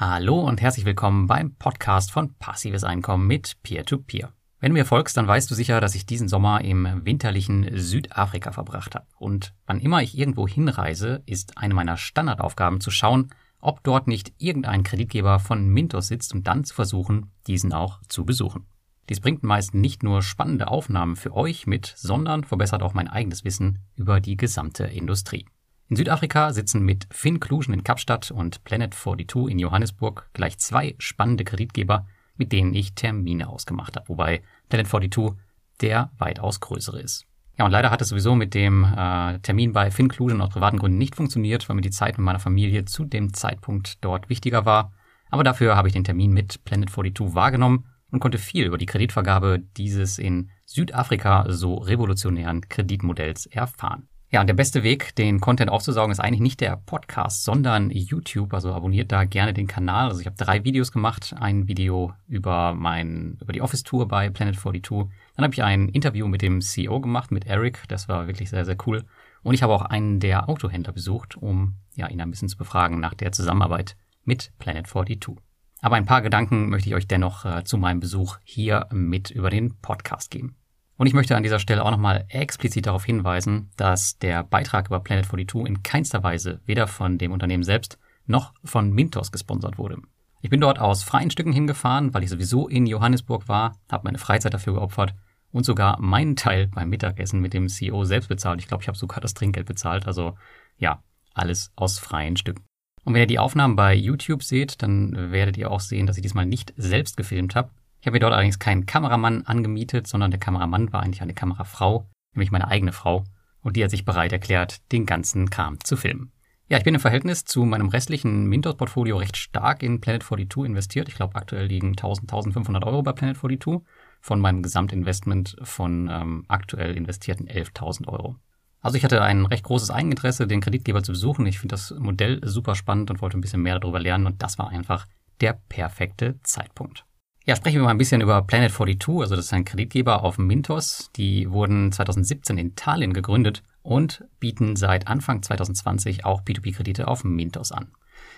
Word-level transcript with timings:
Hallo 0.00 0.38
und 0.38 0.60
herzlich 0.60 0.84
willkommen 0.84 1.26
beim 1.26 1.56
Podcast 1.56 2.12
von 2.12 2.32
Passives 2.34 2.84
Einkommen 2.84 3.26
mit 3.26 3.56
Peer-to-Peer. 3.64 4.28
-Peer. 4.28 4.32
Wenn 4.60 4.70
du 4.70 4.78
mir 4.78 4.84
folgst, 4.84 5.16
dann 5.16 5.26
weißt 5.26 5.50
du 5.50 5.56
sicher, 5.56 5.80
dass 5.80 5.96
ich 5.96 6.06
diesen 6.06 6.28
Sommer 6.28 6.60
im 6.60 7.04
winterlichen 7.04 7.68
Südafrika 7.76 8.52
verbracht 8.52 8.94
habe. 8.94 9.08
Und 9.18 9.54
wann 9.66 9.80
immer 9.80 10.00
ich 10.00 10.16
irgendwo 10.16 10.46
hinreise, 10.46 11.24
ist 11.26 11.58
eine 11.58 11.74
meiner 11.74 11.96
Standardaufgaben 11.96 12.80
zu 12.80 12.92
schauen, 12.92 13.30
ob 13.58 13.82
dort 13.82 14.06
nicht 14.06 14.34
irgendein 14.38 14.84
Kreditgeber 14.84 15.40
von 15.40 15.68
Mintos 15.68 16.06
sitzt 16.06 16.32
und 16.32 16.46
dann 16.46 16.62
zu 16.62 16.76
versuchen, 16.76 17.32
diesen 17.48 17.72
auch 17.72 17.98
zu 18.08 18.24
besuchen. 18.24 18.68
Dies 19.08 19.18
bringt 19.18 19.42
meist 19.42 19.74
nicht 19.74 20.04
nur 20.04 20.22
spannende 20.22 20.68
Aufnahmen 20.68 21.16
für 21.16 21.34
euch 21.34 21.66
mit, 21.66 21.92
sondern 21.96 22.44
verbessert 22.44 22.84
auch 22.84 22.94
mein 22.94 23.08
eigenes 23.08 23.42
Wissen 23.42 23.80
über 23.96 24.20
die 24.20 24.36
gesamte 24.36 24.84
Industrie. 24.84 25.44
In 25.90 25.96
Südafrika 25.96 26.52
sitzen 26.52 26.82
mit 26.82 27.06
FinClusion 27.10 27.72
in 27.72 27.82
Kapstadt 27.82 28.30
und 28.30 28.60
Planet42 28.60 29.48
in 29.48 29.58
Johannesburg 29.58 30.28
gleich 30.34 30.58
zwei 30.58 30.94
spannende 30.98 31.44
Kreditgeber, 31.44 32.06
mit 32.36 32.52
denen 32.52 32.74
ich 32.74 32.94
Termine 32.94 33.48
ausgemacht 33.48 33.96
habe, 33.96 34.06
wobei 34.10 34.42
Planet42 34.70 35.34
der 35.80 36.10
weitaus 36.18 36.60
größere 36.60 37.00
ist. 37.00 37.24
Ja, 37.58 37.64
und 37.64 37.70
leider 37.70 37.90
hat 37.90 38.02
es 38.02 38.08
sowieso 38.08 38.34
mit 38.34 38.52
dem 38.52 38.84
äh, 38.84 39.38
Termin 39.38 39.72
bei 39.72 39.90
FinClusion 39.90 40.42
aus 40.42 40.50
privaten 40.50 40.78
Gründen 40.78 40.98
nicht 40.98 41.16
funktioniert, 41.16 41.66
weil 41.68 41.76
mir 41.76 41.82
die 41.82 41.90
Zeit 41.90 42.18
mit 42.18 42.24
meiner 42.24 42.38
Familie 42.38 42.84
zu 42.84 43.06
dem 43.06 43.32
Zeitpunkt 43.32 44.04
dort 44.04 44.28
wichtiger 44.28 44.66
war. 44.66 44.92
Aber 45.30 45.42
dafür 45.42 45.74
habe 45.74 45.88
ich 45.88 45.94
den 45.94 46.04
Termin 46.04 46.32
mit 46.32 46.60
Planet42 46.66 47.34
wahrgenommen 47.34 47.86
und 48.10 48.20
konnte 48.20 48.36
viel 48.36 48.66
über 48.66 48.76
die 48.76 48.86
Kreditvergabe 48.86 49.60
dieses 49.78 50.18
in 50.18 50.50
Südafrika 50.66 51.46
so 51.48 51.76
revolutionären 51.76 52.68
Kreditmodells 52.68 53.46
erfahren. 53.46 54.08
Ja, 54.30 54.42
und 54.42 54.46
der 54.46 54.54
beste 54.54 54.82
Weg, 54.82 55.16
den 55.16 55.40
Content 55.40 55.70
aufzusaugen, 55.70 56.12
ist 56.12 56.20
eigentlich 56.20 56.42
nicht 56.42 56.60
der 56.60 56.76
Podcast, 56.76 57.44
sondern 57.44 57.88
YouTube. 57.88 58.52
Also 58.52 58.74
abonniert 58.74 59.10
da 59.10 59.24
gerne 59.24 59.54
den 59.54 59.66
Kanal. 59.66 60.08
Also 60.08 60.20
ich 60.20 60.26
habe 60.26 60.36
drei 60.36 60.64
Videos 60.64 60.92
gemacht. 60.92 61.34
Ein 61.38 61.66
Video 61.66 62.12
über 62.26 62.74
mein, 62.74 63.38
über 63.40 63.54
die 63.54 63.62
Office 63.62 63.84
Tour 63.84 64.06
bei 64.06 64.28
Planet 64.28 64.56
42. 64.56 65.10
Dann 65.34 65.44
habe 65.44 65.54
ich 65.54 65.62
ein 65.62 65.88
Interview 65.88 66.28
mit 66.28 66.42
dem 66.42 66.60
CEO 66.60 67.00
gemacht, 67.00 67.30
mit 67.30 67.46
Eric. 67.46 67.84
Das 67.88 68.06
war 68.10 68.26
wirklich 68.26 68.50
sehr, 68.50 68.66
sehr 68.66 68.76
cool. 68.86 69.06
Und 69.42 69.54
ich 69.54 69.62
habe 69.62 69.72
auch 69.72 69.80
einen 69.82 70.20
der 70.20 70.50
Autohändler 70.50 70.92
besucht, 70.92 71.38
um 71.38 71.76
ja, 71.94 72.06
ihn 72.08 72.20
ein 72.20 72.30
bisschen 72.30 72.50
zu 72.50 72.58
befragen 72.58 73.00
nach 73.00 73.14
der 73.14 73.32
Zusammenarbeit 73.32 73.96
mit 74.24 74.52
Planet 74.58 74.86
42. 74.86 75.38
Aber 75.80 75.96
ein 75.96 76.04
paar 76.04 76.20
Gedanken 76.20 76.68
möchte 76.68 76.90
ich 76.90 76.94
euch 76.94 77.08
dennoch 77.08 77.46
äh, 77.46 77.64
zu 77.64 77.78
meinem 77.78 78.00
Besuch 78.00 78.36
hier 78.44 78.88
mit 78.92 79.30
über 79.30 79.48
den 79.48 79.78
Podcast 79.80 80.30
geben. 80.30 80.57
Und 80.98 81.06
ich 81.06 81.14
möchte 81.14 81.36
an 81.36 81.44
dieser 81.44 81.60
Stelle 81.60 81.84
auch 81.84 81.92
nochmal 81.92 82.26
explizit 82.28 82.86
darauf 82.86 83.04
hinweisen, 83.04 83.70
dass 83.76 84.18
der 84.18 84.42
Beitrag 84.42 84.88
über 84.88 84.98
Planet 84.98 85.26
42 85.26 85.64
in 85.64 85.82
keinster 85.84 86.24
Weise 86.24 86.60
weder 86.66 86.88
von 86.88 87.18
dem 87.18 87.30
Unternehmen 87.30 87.62
selbst 87.62 87.98
noch 88.26 88.52
von 88.64 88.92
Mintos 88.92 89.30
gesponsert 89.30 89.78
wurde. 89.78 89.98
Ich 90.40 90.50
bin 90.50 90.60
dort 90.60 90.80
aus 90.80 91.04
freien 91.04 91.30
Stücken 91.30 91.52
hingefahren, 91.52 92.14
weil 92.14 92.24
ich 92.24 92.30
sowieso 92.30 92.66
in 92.66 92.86
Johannesburg 92.86 93.48
war, 93.48 93.78
habe 93.90 94.04
meine 94.04 94.18
Freizeit 94.18 94.54
dafür 94.54 94.74
geopfert 94.74 95.14
und 95.52 95.64
sogar 95.64 96.00
meinen 96.00 96.34
Teil 96.34 96.66
beim 96.66 96.90
Mittagessen 96.90 97.40
mit 97.40 97.54
dem 97.54 97.68
CEO 97.68 98.04
selbst 98.04 98.28
bezahlt. 98.28 98.60
Ich 98.60 98.66
glaube, 98.66 98.82
ich 98.82 98.88
habe 98.88 98.98
sogar 98.98 99.20
das 99.20 99.34
Trinkgeld 99.34 99.66
bezahlt. 99.66 100.06
Also 100.08 100.36
ja, 100.78 101.02
alles 101.32 101.70
aus 101.76 102.00
freien 102.00 102.36
Stücken. 102.36 102.64
Und 103.04 103.14
wenn 103.14 103.20
ihr 103.20 103.26
die 103.26 103.38
Aufnahmen 103.38 103.76
bei 103.76 103.94
YouTube 103.94 104.42
seht, 104.42 104.82
dann 104.82 105.32
werdet 105.32 105.56
ihr 105.56 105.70
auch 105.70 105.80
sehen, 105.80 106.06
dass 106.06 106.16
ich 106.16 106.22
diesmal 106.22 106.44
nicht 106.44 106.74
selbst 106.76 107.16
gefilmt 107.16 107.54
habe, 107.54 107.70
ich 108.00 108.06
habe 108.06 108.14
mir 108.14 108.20
dort 108.20 108.32
allerdings 108.32 108.58
keinen 108.58 108.86
Kameramann 108.86 109.42
angemietet, 109.46 110.06
sondern 110.06 110.30
der 110.30 110.40
Kameramann 110.40 110.92
war 110.92 111.02
eigentlich 111.02 111.22
eine 111.22 111.34
Kamerafrau, 111.34 112.08
nämlich 112.34 112.50
meine 112.50 112.68
eigene 112.68 112.92
Frau, 112.92 113.24
und 113.60 113.76
die 113.76 113.84
hat 113.84 113.90
sich 113.90 114.04
bereit 114.04 114.32
erklärt, 114.32 114.80
den 114.92 115.06
ganzen 115.06 115.50
Kram 115.50 115.82
zu 115.82 115.96
filmen. 115.96 116.32
Ja, 116.70 116.76
ich 116.76 116.84
bin 116.84 116.94
im 116.94 117.00
Verhältnis 117.00 117.44
zu 117.44 117.64
meinem 117.64 117.88
restlichen 117.88 118.46
Mintos-Portfolio 118.46 119.16
recht 119.16 119.38
stark 119.38 119.82
in 119.82 120.00
Planet 120.00 120.22
42 120.22 120.64
investiert. 120.64 121.08
Ich 121.08 121.14
glaube, 121.14 121.34
aktuell 121.34 121.64
liegen 121.64 121.88
1000, 121.92 122.30
1500 122.30 122.84
Euro 122.84 123.02
bei 123.02 123.12
Planet 123.12 123.38
42 123.38 123.80
von 124.20 124.38
meinem 124.38 124.62
Gesamtinvestment 124.62 125.56
von 125.62 126.08
ähm, 126.10 126.44
aktuell 126.48 126.94
investierten 126.94 127.48
11.000 127.48 128.06
Euro. 128.08 128.36
Also 128.80 128.98
ich 128.98 129.04
hatte 129.04 129.22
ein 129.22 129.46
recht 129.46 129.64
großes 129.64 129.90
Eigeninteresse, 129.90 130.46
den 130.46 130.60
Kreditgeber 130.60 131.02
zu 131.02 131.12
besuchen. 131.12 131.46
Ich 131.46 131.58
finde 131.58 131.72
das 131.72 131.94
Modell 131.98 132.40
super 132.44 132.74
spannend 132.74 133.10
und 133.10 133.22
wollte 133.22 133.38
ein 133.38 133.40
bisschen 133.40 133.62
mehr 133.62 133.78
darüber 133.78 133.98
lernen 133.98 134.26
und 134.26 134.42
das 134.42 134.58
war 134.58 134.68
einfach 134.68 135.06
der 135.40 135.54
perfekte 135.68 136.38
Zeitpunkt. 136.42 137.07
Ja, 137.48 137.56
sprechen 137.56 137.76
wir 137.76 137.84
mal 137.84 137.92
ein 137.92 137.96
bisschen 137.96 138.20
über 138.20 138.42
Planet 138.42 138.70
42, 138.70 139.22
also 139.22 139.34
das 139.34 139.46
ist 139.46 139.54
ein 139.54 139.64
Kreditgeber 139.64 140.22
auf 140.22 140.36
Mintos. 140.36 141.08
Die 141.16 141.50
wurden 141.50 141.90
2017 141.90 142.58
in 142.58 142.76
Tallinn 142.76 143.14
gegründet 143.14 143.62
und 143.80 144.22
bieten 144.38 144.76
seit 144.76 145.08
Anfang 145.08 145.42
2020 145.42 146.26
auch 146.26 146.42
P2P-Kredite 146.42 147.08
auf 147.08 147.24
Mintos 147.24 147.72
an. 147.72 147.90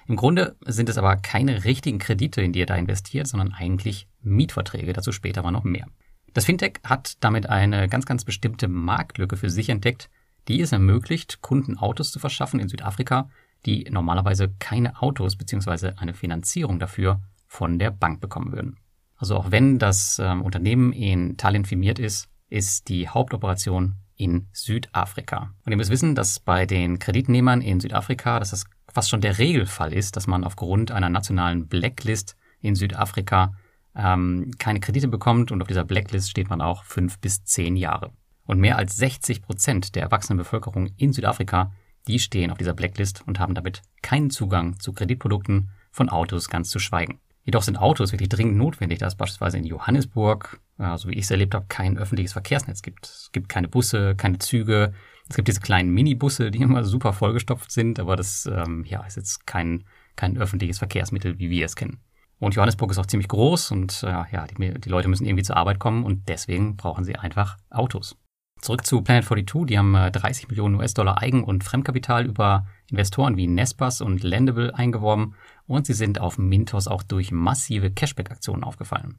Im 0.06 0.14
Grunde 0.14 0.54
sind 0.64 0.88
es 0.88 0.96
aber 0.96 1.16
keine 1.16 1.64
richtigen 1.64 1.98
Kredite, 1.98 2.40
in 2.40 2.52
die 2.52 2.60
ihr 2.60 2.66
da 2.66 2.76
investiert, 2.76 3.26
sondern 3.26 3.52
eigentlich 3.52 4.06
Mietverträge, 4.22 4.92
dazu 4.92 5.10
später 5.10 5.40
aber 5.40 5.50
noch 5.50 5.64
mehr. 5.64 5.88
Das 6.32 6.44
Fintech 6.44 6.74
hat 6.84 7.16
damit 7.18 7.48
eine 7.48 7.88
ganz, 7.88 8.06
ganz 8.06 8.24
bestimmte 8.24 8.68
Marktlücke 8.68 9.36
für 9.36 9.50
sich 9.50 9.70
entdeckt, 9.70 10.08
die 10.46 10.60
es 10.60 10.70
ermöglicht, 10.70 11.42
Kunden 11.42 11.76
Autos 11.78 12.12
zu 12.12 12.20
verschaffen 12.20 12.60
in 12.60 12.68
Südafrika, 12.68 13.28
die 13.66 13.88
normalerweise 13.90 14.54
keine 14.60 15.02
Autos 15.02 15.34
bzw. 15.34 15.94
eine 15.96 16.14
Finanzierung 16.14 16.78
dafür 16.78 17.20
von 17.48 17.80
der 17.80 17.90
Bank 17.90 18.20
bekommen 18.20 18.52
würden. 18.52 18.76
Also 19.20 19.36
auch 19.36 19.50
wenn 19.50 19.78
das 19.78 20.18
ähm, 20.18 20.40
Unternehmen 20.40 20.92
in 20.94 21.36
Tallinn 21.36 21.66
firmiert 21.66 21.98
ist, 21.98 22.30
ist 22.48 22.88
die 22.88 23.06
Hauptoperation 23.06 23.96
in 24.16 24.48
Südafrika. 24.52 25.52
Und 25.64 25.72
ihr 25.72 25.76
müsst 25.76 25.90
wissen, 25.90 26.14
dass 26.14 26.40
bei 26.40 26.64
den 26.64 26.98
Kreditnehmern 26.98 27.60
in 27.60 27.80
Südafrika, 27.80 28.38
dass 28.38 28.50
das 28.50 28.64
fast 28.90 29.10
schon 29.10 29.20
der 29.20 29.36
Regelfall 29.36 29.92
ist, 29.92 30.16
dass 30.16 30.26
man 30.26 30.42
aufgrund 30.42 30.90
einer 30.90 31.10
nationalen 31.10 31.68
Blacklist 31.68 32.34
in 32.62 32.74
Südafrika 32.74 33.52
ähm, 33.94 34.52
keine 34.58 34.80
Kredite 34.80 35.08
bekommt 35.08 35.52
und 35.52 35.60
auf 35.60 35.68
dieser 35.68 35.84
Blacklist 35.84 36.30
steht 36.30 36.48
man 36.48 36.62
auch 36.62 36.84
fünf 36.84 37.18
bis 37.18 37.44
zehn 37.44 37.76
Jahre. 37.76 38.12
Und 38.46 38.58
mehr 38.58 38.78
als 38.78 38.96
60 38.96 39.42
Prozent 39.42 39.94
der 39.96 40.02
erwachsenen 40.02 40.38
Bevölkerung 40.38 40.88
in 40.96 41.12
Südafrika, 41.12 41.72
die 42.08 42.18
stehen 42.18 42.50
auf 42.50 42.58
dieser 42.58 42.72
Blacklist 42.72 43.22
und 43.26 43.38
haben 43.38 43.54
damit 43.54 43.82
keinen 44.00 44.30
Zugang 44.30 44.78
zu 44.78 44.94
Kreditprodukten, 44.94 45.70
von 45.92 46.08
Autos 46.08 46.48
ganz 46.48 46.70
zu 46.70 46.78
schweigen. 46.78 47.20
Jedoch 47.44 47.62
sind 47.62 47.78
Autos 47.78 48.12
wirklich 48.12 48.28
dringend 48.28 48.56
notwendig, 48.56 48.98
da 48.98 49.06
es 49.06 49.14
beispielsweise 49.14 49.58
in 49.58 49.64
Johannesburg, 49.64 50.60
äh, 50.78 50.96
so 50.96 51.08
wie 51.08 51.14
ich 51.14 51.24
es 51.24 51.30
erlebt 51.30 51.54
habe, 51.54 51.66
kein 51.68 51.96
öffentliches 51.96 52.32
Verkehrsnetz 52.32 52.82
gibt. 52.82 53.06
Es 53.06 53.30
gibt 53.32 53.48
keine 53.48 53.68
Busse, 53.68 54.14
keine 54.14 54.38
Züge. 54.38 54.92
Es 55.28 55.36
gibt 55.36 55.48
diese 55.48 55.60
kleinen 55.60 55.90
Minibusse, 55.90 56.50
die 56.50 56.58
immer 56.62 56.84
super 56.84 57.12
vollgestopft 57.12 57.72
sind, 57.72 57.98
aber 57.98 58.16
das 58.16 58.46
ähm, 58.46 58.84
ja, 58.86 59.02
ist 59.04 59.16
jetzt 59.16 59.46
kein, 59.46 59.84
kein 60.16 60.36
öffentliches 60.36 60.78
Verkehrsmittel, 60.78 61.38
wie 61.38 61.50
wir 61.50 61.64
es 61.64 61.76
kennen. 61.76 62.00
Und 62.38 62.54
Johannesburg 62.54 62.90
ist 62.90 62.98
auch 62.98 63.06
ziemlich 63.06 63.28
groß 63.28 63.70
und 63.70 64.02
äh, 64.02 64.24
ja, 64.32 64.46
die, 64.46 64.80
die 64.80 64.88
Leute 64.88 65.08
müssen 65.08 65.26
irgendwie 65.26 65.44
zur 65.44 65.56
Arbeit 65.56 65.78
kommen 65.78 66.04
und 66.04 66.28
deswegen 66.28 66.76
brauchen 66.76 67.04
sie 67.04 67.16
einfach 67.16 67.58
Autos. 67.68 68.16
Zurück 68.60 68.84
zu 68.84 69.00
Planet 69.00 69.24
42, 69.24 69.66
die 69.66 69.78
haben 69.78 69.92
30 69.92 70.44
äh, 70.44 70.46
Millionen 70.48 70.74
US-Dollar 70.74 71.22
Eigen- 71.22 71.44
und 71.44 71.64
Fremdkapital 71.64 72.26
über 72.26 72.66
Investoren 72.90 73.36
wie 73.36 73.46
Nespas 73.46 74.02
und 74.02 74.22
Lendable 74.22 74.74
eingeworben 74.74 75.34
und 75.70 75.86
sie 75.86 75.94
sind 75.94 76.20
auf 76.20 76.36
Mintos 76.36 76.88
auch 76.88 77.04
durch 77.04 77.30
massive 77.30 77.92
Cashback-Aktionen 77.92 78.64
aufgefallen. 78.64 79.18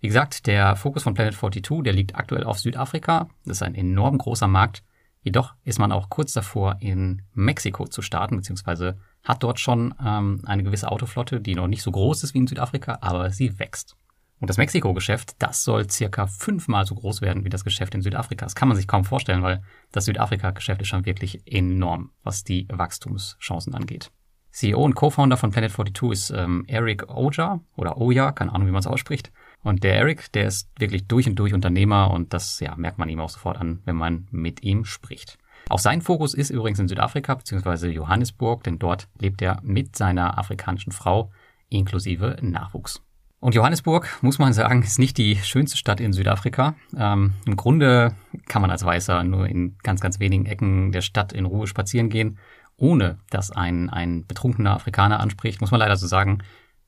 Wie 0.00 0.08
gesagt, 0.08 0.48
der 0.48 0.74
Fokus 0.74 1.04
von 1.04 1.14
Planet 1.14 1.34
42, 1.34 1.84
der 1.84 1.92
liegt 1.92 2.16
aktuell 2.16 2.42
auf 2.42 2.58
Südafrika. 2.58 3.28
Das 3.44 3.58
ist 3.58 3.62
ein 3.62 3.76
enorm 3.76 4.18
großer 4.18 4.48
Markt. 4.48 4.82
Jedoch 5.22 5.54
ist 5.62 5.78
man 5.78 5.92
auch 5.92 6.10
kurz 6.10 6.32
davor, 6.32 6.78
in 6.80 7.22
Mexiko 7.34 7.86
zu 7.86 8.02
starten, 8.02 8.36
beziehungsweise 8.36 8.98
hat 9.22 9.44
dort 9.44 9.60
schon 9.60 9.94
ähm, 10.04 10.42
eine 10.44 10.64
gewisse 10.64 10.90
Autoflotte, 10.90 11.40
die 11.40 11.54
noch 11.54 11.68
nicht 11.68 11.82
so 11.82 11.92
groß 11.92 12.24
ist 12.24 12.34
wie 12.34 12.38
in 12.38 12.48
Südafrika, 12.48 12.98
aber 13.00 13.30
sie 13.30 13.60
wächst. 13.60 13.96
Und 14.40 14.50
das 14.50 14.56
Mexiko-Geschäft, 14.56 15.36
das 15.38 15.62
soll 15.62 15.88
circa 15.88 16.26
fünfmal 16.26 16.84
so 16.84 16.96
groß 16.96 17.20
werden 17.20 17.44
wie 17.44 17.48
das 17.48 17.62
Geschäft 17.62 17.94
in 17.94 18.02
Südafrika. 18.02 18.44
Das 18.44 18.56
kann 18.56 18.66
man 18.66 18.76
sich 18.76 18.88
kaum 18.88 19.04
vorstellen, 19.04 19.44
weil 19.44 19.62
das 19.92 20.06
Südafrika-Geschäft 20.06 20.82
ist 20.82 20.88
schon 20.88 21.06
wirklich 21.06 21.46
enorm, 21.46 22.10
was 22.24 22.42
die 22.42 22.66
Wachstumschancen 22.68 23.72
angeht. 23.76 24.10
CEO 24.52 24.82
und 24.82 24.94
Co-Founder 24.94 25.36
von 25.36 25.50
Planet 25.50 25.72
42 25.72 26.10
ist 26.10 26.30
ähm, 26.30 26.64
Eric 26.68 27.08
Oja 27.08 27.60
oder 27.74 27.96
Oja, 27.96 28.32
keine 28.32 28.54
Ahnung, 28.54 28.68
wie 28.68 28.72
man 28.72 28.80
es 28.80 28.86
ausspricht. 28.86 29.32
Und 29.62 29.82
der 29.82 29.96
Eric, 29.96 30.30
der 30.32 30.46
ist 30.46 30.68
wirklich 30.78 31.06
durch 31.06 31.26
und 31.26 31.36
durch 31.36 31.54
Unternehmer 31.54 32.10
und 32.10 32.34
das 32.34 32.60
ja, 32.60 32.74
merkt 32.76 32.98
man 32.98 33.08
ihm 33.08 33.20
auch 33.20 33.30
sofort 33.30 33.56
an, 33.56 33.80
wenn 33.84 33.96
man 33.96 34.28
mit 34.30 34.62
ihm 34.62 34.84
spricht. 34.84 35.38
Auch 35.68 35.78
sein 35.78 36.02
Fokus 36.02 36.34
ist 36.34 36.50
übrigens 36.50 36.80
in 36.80 36.88
Südafrika 36.88 37.34
bzw. 37.34 37.88
Johannesburg, 37.88 38.62
denn 38.64 38.78
dort 38.78 39.08
lebt 39.18 39.40
er 39.40 39.58
mit 39.62 39.96
seiner 39.96 40.38
afrikanischen 40.38 40.92
Frau 40.92 41.30
inklusive 41.68 42.36
Nachwuchs. 42.42 43.00
Und 43.42 43.56
Johannesburg, 43.56 44.18
muss 44.22 44.38
man 44.38 44.52
sagen, 44.52 44.82
ist 44.82 45.00
nicht 45.00 45.18
die 45.18 45.34
schönste 45.34 45.76
Stadt 45.76 45.98
in 45.98 46.12
Südafrika. 46.12 46.76
Ähm, 46.96 47.32
Im 47.44 47.56
Grunde 47.56 48.14
kann 48.46 48.62
man 48.62 48.70
als 48.70 48.84
Weißer 48.84 49.24
nur 49.24 49.48
in 49.48 49.76
ganz, 49.82 50.00
ganz 50.00 50.20
wenigen 50.20 50.46
Ecken 50.46 50.92
der 50.92 51.00
Stadt 51.00 51.32
in 51.32 51.44
Ruhe 51.44 51.66
spazieren 51.66 52.08
gehen, 52.08 52.38
ohne 52.82 53.18
dass 53.30 53.52
ein, 53.52 53.88
ein 53.90 54.26
betrunkener 54.26 54.74
Afrikaner 54.74 55.20
anspricht, 55.20 55.60
muss 55.60 55.70
man 55.70 55.78
leider 55.78 55.96
so 55.96 56.08
sagen. 56.08 56.38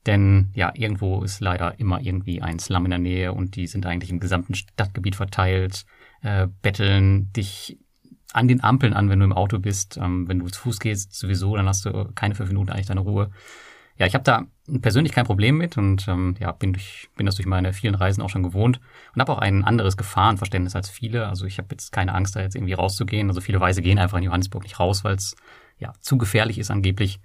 Denn 0.05 0.49
ja, 0.53 0.73
irgendwo 0.75 1.23
ist 1.23 1.39
leider 1.39 1.79
immer 1.79 2.01
irgendwie 2.01 2.41
ein 2.41 2.59
Slum 2.59 2.83
in 2.83 2.91
der 2.91 2.99
Nähe 2.99 3.31
und 3.31 3.55
die 3.55 3.65
sind 3.65 3.85
eigentlich 3.85 4.11
im 4.11 4.19
gesamten 4.19 4.55
Stadtgebiet 4.55 5.15
verteilt, 5.15 5.85
äh, 6.21 6.47
betteln 6.61 7.31
dich 7.31 7.79
an 8.33 8.49
den 8.49 8.61
Ampeln 8.61 8.93
an, 8.93 9.09
wenn 9.09 9.19
du 9.19 9.25
im 9.25 9.31
Auto 9.31 9.57
bist. 9.57 9.97
Ähm, 9.97 10.27
wenn 10.27 10.39
du 10.39 10.47
zu 10.47 10.59
Fuß 10.63 10.81
gehst, 10.81 11.15
sowieso, 11.15 11.55
dann 11.55 11.67
hast 11.67 11.85
du 11.85 12.11
keine 12.13 12.35
fünf 12.35 12.49
Minuten 12.49 12.71
eigentlich 12.71 12.87
deine 12.87 12.99
Ruhe. 12.99 13.31
Ja, 13.97 14.05
ich 14.05 14.15
habe 14.15 14.25
da 14.25 14.43
persönlich 14.81 15.13
kein 15.13 15.25
Problem 15.25 15.57
mit 15.57 15.77
und 15.77 16.09
ähm, 16.09 16.35
ja, 16.39 16.51
bin, 16.51 16.73
durch, 16.73 17.07
bin 17.15 17.25
das 17.25 17.35
durch 17.35 17.47
meine 17.47 17.71
vielen 17.71 17.95
Reisen 17.95 18.21
auch 18.21 18.29
schon 18.29 18.43
gewohnt 18.43 18.81
und 19.13 19.21
habe 19.21 19.31
auch 19.31 19.39
ein 19.39 19.63
anderes 19.63 19.95
Gefahrenverständnis 19.95 20.75
als 20.75 20.89
viele. 20.89 21.29
Also 21.29 21.45
ich 21.45 21.57
habe 21.57 21.69
jetzt 21.71 21.93
keine 21.93 22.13
Angst, 22.13 22.35
da 22.35 22.41
jetzt 22.41 22.55
irgendwie 22.55 22.73
rauszugehen. 22.73 23.29
Also 23.29 23.39
viele 23.39 23.61
Weise 23.61 23.81
gehen 23.81 23.97
einfach 23.97 24.17
in 24.17 24.25
Johannesburg 24.25 24.63
nicht 24.63 24.77
raus, 24.77 25.05
weil 25.05 25.15
es 25.15 25.37
ja 25.77 25.93
zu 25.99 26.17
gefährlich 26.17 26.57
ist 26.57 26.71
angeblich. 26.71 27.19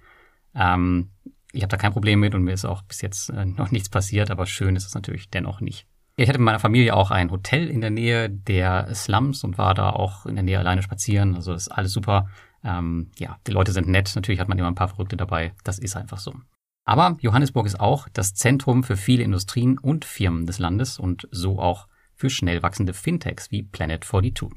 Ähm, 0.55 1.09
ich 1.51 1.63
habe 1.63 1.69
da 1.71 1.77
kein 1.77 1.93
Problem 1.93 2.19
mit 2.19 2.35
und 2.35 2.43
mir 2.43 2.53
ist 2.53 2.65
auch 2.65 2.81
bis 2.83 3.01
jetzt 3.01 3.29
äh, 3.29 3.45
noch 3.45 3.71
nichts 3.71 3.89
passiert, 3.89 4.31
aber 4.31 4.45
schön 4.45 4.75
ist 4.75 4.85
es 4.85 4.95
natürlich 4.95 5.29
dennoch 5.29 5.61
nicht. 5.61 5.87
Ich 6.17 6.27
hatte 6.27 6.39
mit 6.39 6.45
meiner 6.45 6.59
Familie 6.59 6.95
auch 6.95 7.11
ein 7.11 7.31
Hotel 7.31 7.69
in 7.69 7.81
der 7.81 7.89
Nähe 7.89 8.29
der 8.29 8.93
Slums 8.93 9.43
und 9.43 9.57
war 9.57 9.73
da 9.73 9.89
auch 9.89 10.25
in 10.25 10.35
der 10.35 10.43
Nähe 10.43 10.59
alleine 10.59 10.83
spazieren. 10.83 11.35
Also 11.35 11.53
ist 11.53 11.69
alles 11.69 11.93
super. 11.93 12.27
Ähm, 12.63 13.11
ja, 13.17 13.37
die 13.47 13.51
Leute 13.51 13.71
sind 13.71 13.87
nett. 13.87 14.11
Natürlich 14.15 14.39
hat 14.39 14.47
man 14.47 14.59
immer 14.59 14.67
ein 14.67 14.75
paar 14.75 14.89
Verrückte 14.89 15.17
dabei. 15.17 15.53
Das 15.63 15.79
ist 15.79 15.95
einfach 15.95 16.19
so. 16.19 16.33
Aber 16.83 17.17
Johannesburg 17.21 17.65
ist 17.65 17.79
auch 17.79 18.07
das 18.09 18.33
Zentrum 18.33 18.83
für 18.83 18.97
viele 18.97 19.23
Industrien 19.23 19.77
und 19.77 20.05
Firmen 20.05 20.45
des 20.45 20.59
Landes 20.59 20.99
und 20.99 21.27
so 21.31 21.59
auch 21.59 21.87
für 22.13 22.29
schnell 22.29 22.61
wachsende 22.61 22.93
Fintechs 22.93 23.49
wie 23.51 23.63
Planet 23.63 24.03
42. 24.03 24.49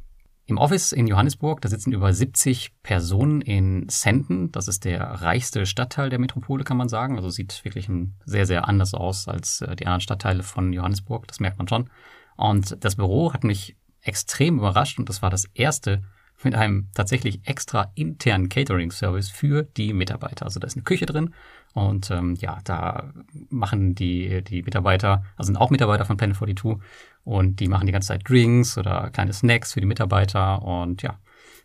Im 0.46 0.58
Office 0.58 0.93
in 0.93 1.06
Johannesburg, 1.06 1.62
da 1.62 1.70
sitzen 1.70 1.93
über 1.93 2.12
70 2.12 2.82
Personen 2.82 3.41
in 3.41 3.88
Sandton. 3.88 4.52
Das 4.52 4.69
ist 4.69 4.85
der 4.85 5.00
reichste 5.00 5.64
Stadtteil 5.64 6.11
der 6.11 6.19
Metropole, 6.19 6.64
kann 6.64 6.76
man 6.76 6.91
sagen. 6.91 7.17
Also 7.17 7.31
sieht 7.31 7.64
wirklich 7.64 7.88
sehr, 8.26 8.44
sehr 8.44 8.69
anders 8.69 8.93
aus 8.93 9.26
als 9.26 9.62
äh, 9.62 9.75
die 9.75 9.87
anderen 9.87 10.02
Stadtteile 10.02 10.43
von 10.43 10.73
Johannesburg. 10.73 11.26
Das 11.29 11.41
merkt 11.41 11.56
man 11.56 11.69
schon. 11.69 11.88
Und 12.37 12.76
das 12.85 12.96
Büro 12.96 13.32
hat 13.32 13.43
mich 13.43 13.76
extrem 14.02 14.58
überrascht 14.58 14.99
und 14.99 15.08
das 15.08 15.23
war 15.23 15.31
das 15.31 15.46
erste 15.55 16.02
mit 16.43 16.55
einem 16.55 16.90
tatsächlich 16.93 17.40
extra 17.47 17.90
internen 17.94 18.50
Catering-Service 18.50 19.31
für 19.31 19.62
die 19.62 19.94
Mitarbeiter. 19.94 20.44
Also 20.44 20.61
da 20.61 20.67
ist 20.67 20.76
eine 20.76 20.82
Küche 20.82 21.06
drin 21.06 21.32
und 21.75 22.11
ähm, 22.12 22.37
ja, 22.37 22.61
da 22.65 23.12
machen 23.50 23.94
die, 23.94 24.43
die 24.43 24.62
Mitarbeiter, 24.62 25.25
also 25.37 25.49
sind 25.49 25.56
auch 25.56 25.71
Mitarbeiter 25.71 26.05
von 26.05 26.17
Planet 26.17 26.37
42 26.37 26.76
und 27.25 27.59
die 27.59 27.69
machen 27.69 27.87
die 27.87 27.93
ganze 27.93 28.09
Zeit 28.09 28.29
Drinks 28.29 28.79
oder 28.79 29.11
kleine 29.11 29.32
Snacks 29.32 29.73
für 29.73 29.81
die 29.81 29.87
Mitarbeiter 29.87 30.62
und 30.62 31.03
ja, 31.03 31.19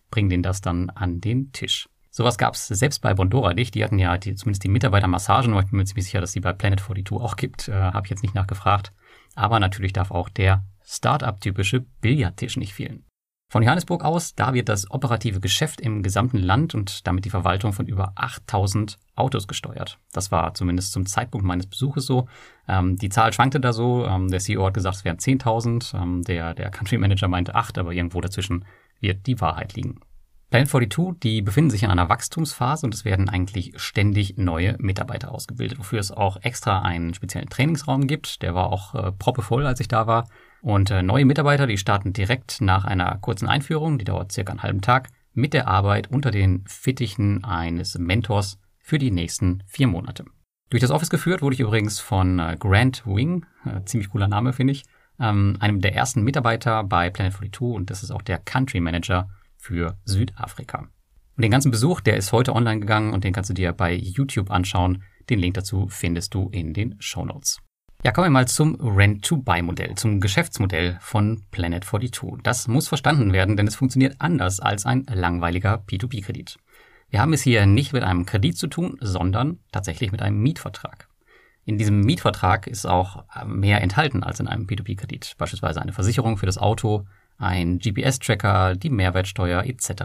bringen 0.10 0.30
denen 0.30 0.44
das 0.44 0.62
dann 0.62 0.90
an 0.90 1.22
den 1.22 1.52
Tisch. 1.52 1.88
Sowas 2.10 2.40
gab 2.40 2.56
es 2.56 2.68
selbst 2.68 3.04
bei 3.04 3.14
Bondora 3.14 3.54
nicht. 3.54 3.76
Die 3.76 3.84
hatten 3.84 4.00
ja 4.00 4.18
die, 4.18 4.34
zumindest 4.34 4.64
die 4.64 4.70
Mitarbeitermassagen, 4.70 5.52
aber 5.52 5.62
ich 5.62 5.70
bin 5.70 5.78
mir 5.78 5.86
ziemlich 5.86 6.06
sicher, 6.06 6.22
dass 6.22 6.32
die 6.32 6.40
bei 6.40 6.54
Planet 6.54 6.80
42 6.80 7.12
auch 7.20 7.36
gibt. 7.36 7.68
Äh, 7.68 7.74
Habe 7.74 8.08
ich 8.08 8.10
jetzt 8.10 8.24
nicht 8.24 8.34
nachgefragt. 8.34 8.92
Aber 9.36 9.60
natürlich 9.60 9.94
darf 9.94 10.10
auch 10.10 10.28
der 10.28 10.66
Start-up-typische 10.84 11.82
Billardtisch 12.02 12.58
nicht 12.58 12.74
fehlen. 12.74 13.06
Von 13.51 13.63
Johannesburg 13.63 14.06
aus, 14.06 14.36
da 14.36 14.54
wird 14.54 14.69
das 14.69 14.92
operative 14.92 15.40
Geschäft 15.40 15.81
im 15.81 16.04
gesamten 16.04 16.38
Land 16.38 16.75
und 16.75 17.07
damit 17.07 17.25
die 17.25 17.31
Verwaltung 17.31 17.74
von 17.74 17.88
über 17.88 18.12
8000 18.13 19.00
Autos 19.16 19.48
gesteuert. 19.48 19.98
Das 20.13 20.31
war 20.31 20.54
zumindest 20.54 20.92
zum 20.92 21.07
Zeitpunkt 21.07 21.48
meines 21.48 21.66
Besuches 21.66 22.06
so. 22.06 22.28
Ähm, 22.68 22.96
die 22.98 23.10
Zahl 23.10 23.34
schwankte 23.34 23.60
da 23.60 23.74
so. 23.74 24.06
Ähm, 24.06 24.28
der 24.28 24.40
CEO 24.40 24.68
hat 24.68 24.75
gesagt, 24.75 24.98
es 24.98 25.04
wären 25.04 25.18
10.000. 25.18 26.00
Ähm, 26.00 26.22
der, 26.22 26.54
der 26.54 26.69
Country 26.69 27.00
Manager 27.00 27.28
meinte 27.28 27.56
8, 27.56 27.80
aber 27.80 27.92
irgendwo 27.92 28.22
dazwischen 28.22 28.66
wird 29.00 29.25
die 29.25 29.42
Wahrheit 29.42 29.74
liegen. 29.74 30.00
Planet 30.51 30.69
42, 30.69 31.19
die 31.19 31.42
befinden 31.42 31.72
sich 31.72 31.81
in 31.81 31.90
einer 31.90 32.10
Wachstumsphase 32.10 32.86
und 32.86 32.94
es 32.94 33.04
werden 33.04 33.30
eigentlich 33.30 33.74
ständig 33.78 34.38
neue 34.38 34.75
Mitarbeiter 34.78 35.31
ausgebildet, 35.31 35.80
wofür 35.80 36.00
es 36.00 36.12
auch 36.12 36.38
extra 36.44 36.84
einen 36.84 37.16
speziellen 37.16 37.50
Trainingsraum 37.50 38.06
gibt. 38.06 38.44
Der 38.44 38.54
war 38.54 38.72
auch 38.72 38.94
äh, 38.94 39.12
proppevoll, 39.12 39.66
als 39.66 39.80
ich 39.80 39.88
da 39.88 40.06
war. 40.06 40.28
Und 40.62 40.92
äh, 40.92 41.02
neue 41.02 41.26
Mitarbeiter, 41.26 41.68
die 41.68 41.78
starten 41.78 42.14
direkt 42.14 42.62
nach 42.62 42.86
einer 42.86 43.18
kurzen 43.18 43.48
Einführung, 43.48 43.98
die 43.98 44.06
dauert 44.06 44.32
circa 44.32 44.52
einen 44.52 44.64
halben 44.64 44.82
Tag, 44.82 45.10
mit 45.34 45.54
der 45.54 45.68
Arbeit 45.68 46.12
unter 46.12 46.32
den 46.32 46.64
Fittichen 46.68 47.44
eines 47.44 47.98
Mentors 47.98 48.60
für 48.80 48.98
die 48.98 49.12
nächsten 49.12 49.64
vier 49.68 49.88
Monate. 49.88 50.26
Durch 50.70 50.82
das 50.82 50.92
Office 50.92 51.10
geführt 51.10 51.42
wurde 51.42 51.56
ich 51.56 51.62
übrigens 51.62 52.00
von 52.00 52.40
äh, 52.40 52.56
Grant 52.60 53.06
Wing, 53.06 53.46
äh, 53.66 53.84
ziemlich 53.86 54.10
cooler 54.10 54.28
Name 54.28 54.54
finde 54.54 54.74
ich, 54.74 54.84
ähm, 55.20 55.58
einem 55.60 55.82
der 55.82 55.96
ersten 55.96 56.24
Mitarbeiter 56.24 56.84
bei 56.84 57.10
Planet 57.10 57.34
42 57.34 57.62
und 57.62 57.90
das 57.90 58.04
ist 58.04 58.12
auch 58.12 58.22
der 58.22 58.38
Country 58.40 58.80
Manager 58.80 59.30
für 59.58 59.98
Südafrika. 60.06 60.90
Und 61.36 61.44
den 61.44 61.52
ganzen 61.52 61.72
Besuch, 61.72 62.02
der 62.02 62.18
ist 62.18 62.32
heute 62.32 62.54
online 62.54 62.82
gegangen 62.82 63.14
und 63.14 63.24
den 63.24 63.34
kannst 63.34 63.50
du 63.50 63.54
dir 63.54 63.72
bei 63.74 63.94
YouTube 63.94 64.52
anschauen. 64.52 65.04
Den 65.30 65.40
Link 65.40 65.54
dazu 65.56 65.88
findest 65.90 66.34
du 66.34 66.50
in 66.50 66.74
den 66.74 66.96
Show 67.00 67.26
Notes. 67.26 67.60
Ja, 68.01 68.13
kommen 68.13 68.28
wir 68.28 68.31
mal 68.31 68.48
zum 68.48 68.75
Rent-to-Buy-Modell, 68.80 69.96
zum 69.96 70.22
Geschäftsmodell 70.22 70.98
von 71.01 71.44
Planet 71.51 71.84
42. 71.84 72.42
Das 72.44 72.69
muss 72.69 72.88
verstanden 72.88 73.34
werden, 73.34 73.57
denn 73.57 73.68
es 73.68 73.75
funktioniert 73.75 74.16
anders 74.19 74.62
als 74.62 74.86
ein 74.86 75.06
langweiliger 75.13 75.84
P2P-Kredit. 75.86 76.60
Wir 77.10 77.19
haben 77.19 77.34
es 77.34 77.42
hier 77.42 77.66
nicht 77.66 77.92
mit 77.92 78.04
einem 78.04 78.25
Kredit 78.25 78.57
zu 78.57 78.68
tun, 78.68 78.98
sondern 79.01 79.60
tatsächlich 79.74 80.13
mit 80.13 80.22
einem 80.22 80.42
Mietvertrag. 80.42 81.10
In 81.66 81.78
diesem 81.78 82.00
Mietvertrag 82.00 82.68
ist 82.68 82.86
auch 82.86 83.25
mehr 83.46 83.81
enthalten 83.81 84.24
als 84.24 84.40
in 84.40 84.48
einem 84.48 84.66
P2P-Kredit, 84.66 85.36
beispielsweise 85.38 85.81
eine 85.81 85.92
Versicherung 85.92 86.38
für 86.38 86.46
das 86.46 86.57
Auto, 86.57 87.06
ein 87.38 87.80
GPS-Tracker, 87.80 88.75
die 88.78 88.92
Mehrwertsteuer 88.92 89.66
etc. 89.66 90.04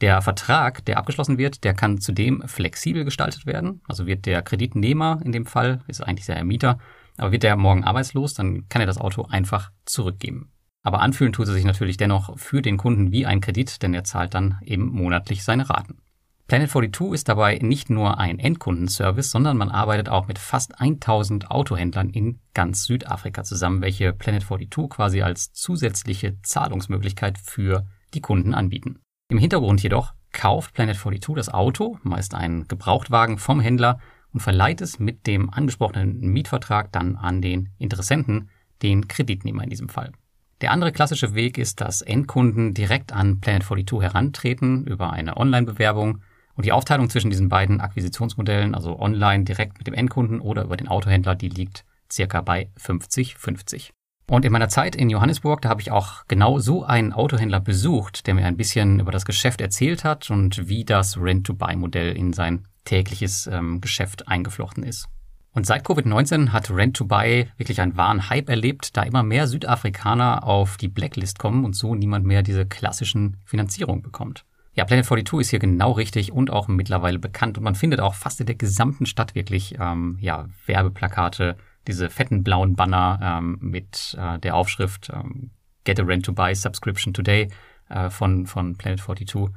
Der 0.00 0.20
Vertrag, 0.20 0.84
der 0.84 0.98
abgeschlossen 0.98 1.38
wird, 1.38 1.62
der 1.62 1.74
kann 1.74 2.00
zudem 2.00 2.42
flexibel 2.48 3.04
gestaltet 3.04 3.46
werden. 3.46 3.82
Also 3.86 4.08
wird 4.08 4.26
der 4.26 4.42
Kreditnehmer 4.42 5.20
in 5.24 5.30
dem 5.30 5.46
Fall, 5.46 5.82
ist 5.86 6.00
eigentlich 6.00 6.26
der 6.26 6.42
Mieter, 6.42 6.80
aber 7.20 7.32
wird 7.32 7.42
der 7.42 7.56
morgen 7.56 7.84
arbeitslos, 7.84 8.34
dann 8.34 8.68
kann 8.68 8.82
er 8.82 8.86
das 8.86 8.98
Auto 8.98 9.24
einfach 9.24 9.70
zurückgeben. 9.84 10.52
Aber 10.82 11.00
anfühlen 11.00 11.32
tut 11.32 11.46
er 11.46 11.52
sich 11.52 11.64
natürlich 11.64 11.96
dennoch 11.96 12.38
für 12.38 12.62
den 12.62 12.78
Kunden 12.78 13.12
wie 13.12 13.26
ein 13.26 13.40
Kredit, 13.40 13.82
denn 13.82 13.92
er 13.92 14.04
zahlt 14.04 14.34
dann 14.34 14.58
eben 14.64 14.88
monatlich 14.88 15.44
seine 15.44 15.68
Raten. 15.68 15.98
Planet 16.50 16.70
42 16.70 17.12
ist 17.14 17.28
dabei 17.28 17.58
nicht 17.62 17.90
nur 17.90 18.18
ein 18.18 18.40
Endkundenservice, 18.40 19.30
sondern 19.30 19.56
man 19.56 19.68
arbeitet 19.68 20.08
auch 20.08 20.26
mit 20.26 20.38
fast 20.38 20.80
1000 20.80 21.48
Autohändlern 21.48 22.10
in 22.10 22.40
ganz 22.54 22.84
Südafrika 22.84 23.44
zusammen, 23.44 23.82
welche 23.82 24.12
Planet 24.12 24.42
42 24.42 24.90
quasi 24.90 25.22
als 25.22 25.52
zusätzliche 25.52 26.42
Zahlungsmöglichkeit 26.42 27.38
für 27.38 27.86
die 28.14 28.20
Kunden 28.20 28.52
anbieten. 28.52 28.98
Im 29.28 29.38
Hintergrund 29.38 29.80
jedoch 29.82 30.12
kauft 30.32 30.74
Planet 30.74 30.96
42 30.96 31.36
das 31.36 31.50
Auto, 31.50 31.98
meist 32.02 32.34
einen 32.34 32.66
Gebrauchtwagen 32.66 33.38
vom 33.38 33.60
Händler 33.60 34.00
und 34.32 34.40
verleiht 34.40 34.80
es 34.80 34.98
mit 34.98 35.26
dem 35.26 35.50
angesprochenen 35.50 36.20
Mietvertrag 36.20 36.92
dann 36.92 37.16
an 37.16 37.42
den 37.42 37.70
Interessenten, 37.78 38.48
den 38.82 39.08
Kreditnehmer 39.08 39.64
in 39.64 39.70
diesem 39.70 39.88
Fall. 39.88 40.12
Der 40.60 40.72
andere 40.72 40.92
klassische 40.92 41.34
Weg 41.34 41.56
ist, 41.56 41.80
dass 41.80 42.02
Endkunden 42.02 42.74
direkt 42.74 43.12
an 43.12 43.40
Planet 43.40 43.62
42 43.62 44.02
herantreten 44.02 44.86
über 44.86 45.12
eine 45.12 45.36
Online-Bewerbung 45.36 46.20
und 46.54 46.66
die 46.66 46.72
Aufteilung 46.72 47.08
zwischen 47.08 47.30
diesen 47.30 47.48
beiden 47.48 47.80
Akquisitionsmodellen, 47.80 48.74
also 48.74 48.98
online 48.98 49.44
direkt 49.44 49.78
mit 49.78 49.86
dem 49.86 49.94
Endkunden 49.94 50.40
oder 50.40 50.64
über 50.64 50.76
den 50.76 50.88
Autohändler, 50.88 51.34
die 51.34 51.48
liegt 51.48 51.84
circa 52.12 52.42
bei 52.42 52.68
50-50. 52.78 53.90
Und 54.28 54.44
in 54.44 54.52
meiner 54.52 54.68
Zeit 54.68 54.94
in 54.94 55.10
Johannesburg, 55.10 55.62
da 55.62 55.70
habe 55.70 55.80
ich 55.80 55.90
auch 55.90 56.24
genau 56.28 56.58
so 56.58 56.84
einen 56.84 57.12
Autohändler 57.12 57.58
besucht, 57.58 58.26
der 58.26 58.34
mir 58.34 58.44
ein 58.44 58.56
bisschen 58.56 59.00
über 59.00 59.10
das 59.10 59.24
Geschäft 59.24 59.60
erzählt 59.60 60.04
hat 60.04 60.30
und 60.30 60.68
wie 60.68 60.84
das 60.84 61.16
Rent-to-Buy-Modell 61.16 62.16
in 62.16 62.32
sein 62.32 62.68
tägliches 62.84 63.46
ähm, 63.46 63.80
Geschäft 63.80 64.28
eingeflochten 64.28 64.82
ist. 64.82 65.08
Und 65.52 65.66
seit 65.66 65.84
Covid-19 65.84 66.50
hat 66.50 66.70
Rent-to-Buy 66.70 67.48
wirklich 67.56 67.80
einen 67.80 67.96
wahren 67.96 68.30
Hype 68.30 68.48
erlebt, 68.48 68.96
da 68.96 69.02
immer 69.02 69.24
mehr 69.24 69.48
Südafrikaner 69.48 70.44
auf 70.44 70.76
die 70.76 70.88
Blacklist 70.88 71.38
kommen 71.38 71.64
und 71.64 71.74
so 71.74 71.94
niemand 71.94 72.24
mehr 72.24 72.42
diese 72.42 72.66
klassischen 72.66 73.38
Finanzierungen 73.44 74.02
bekommt. 74.02 74.44
Ja, 74.74 74.84
Planet 74.84 75.04
42 75.04 75.40
ist 75.40 75.50
hier 75.50 75.58
genau 75.58 75.90
richtig 75.92 76.30
und 76.30 76.50
auch 76.50 76.68
mittlerweile 76.68 77.18
bekannt 77.18 77.58
und 77.58 77.64
man 77.64 77.74
findet 77.74 78.00
auch 78.00 78.14
fast 78.14 78.38
in 78.38 78.46
der 78.46 78.54
gesamten 78.54 79.06
Stadt 79.06 79.34
wirklich 79.34 79.74
ähm, 79.80 80.16
ja, 80.20 80.48
Werbeplakate, 80.66 81.56
diese 81.88 82.08
fetten 82.08 82.44
blauen 82.44 82.76
Banner 82.76 83.18
ähm, 83.20 83.58
mit 83.60 84.16
äh, 84.18 84.38
der 84.38 84.54
Aufschrift 84.54 85.10
ähm, 85.12 85.50
Get 85.82 85.98
a 85.98 86.04
Rent-to-Buy 86.04 86.54
Subscription 86.54 87.12
Today 87.12 87.48
äh, 87.88 88.10
von, 88.10 88.46
von 88.46 88.76
Planet 88.76 89.00
42 89.00 89.50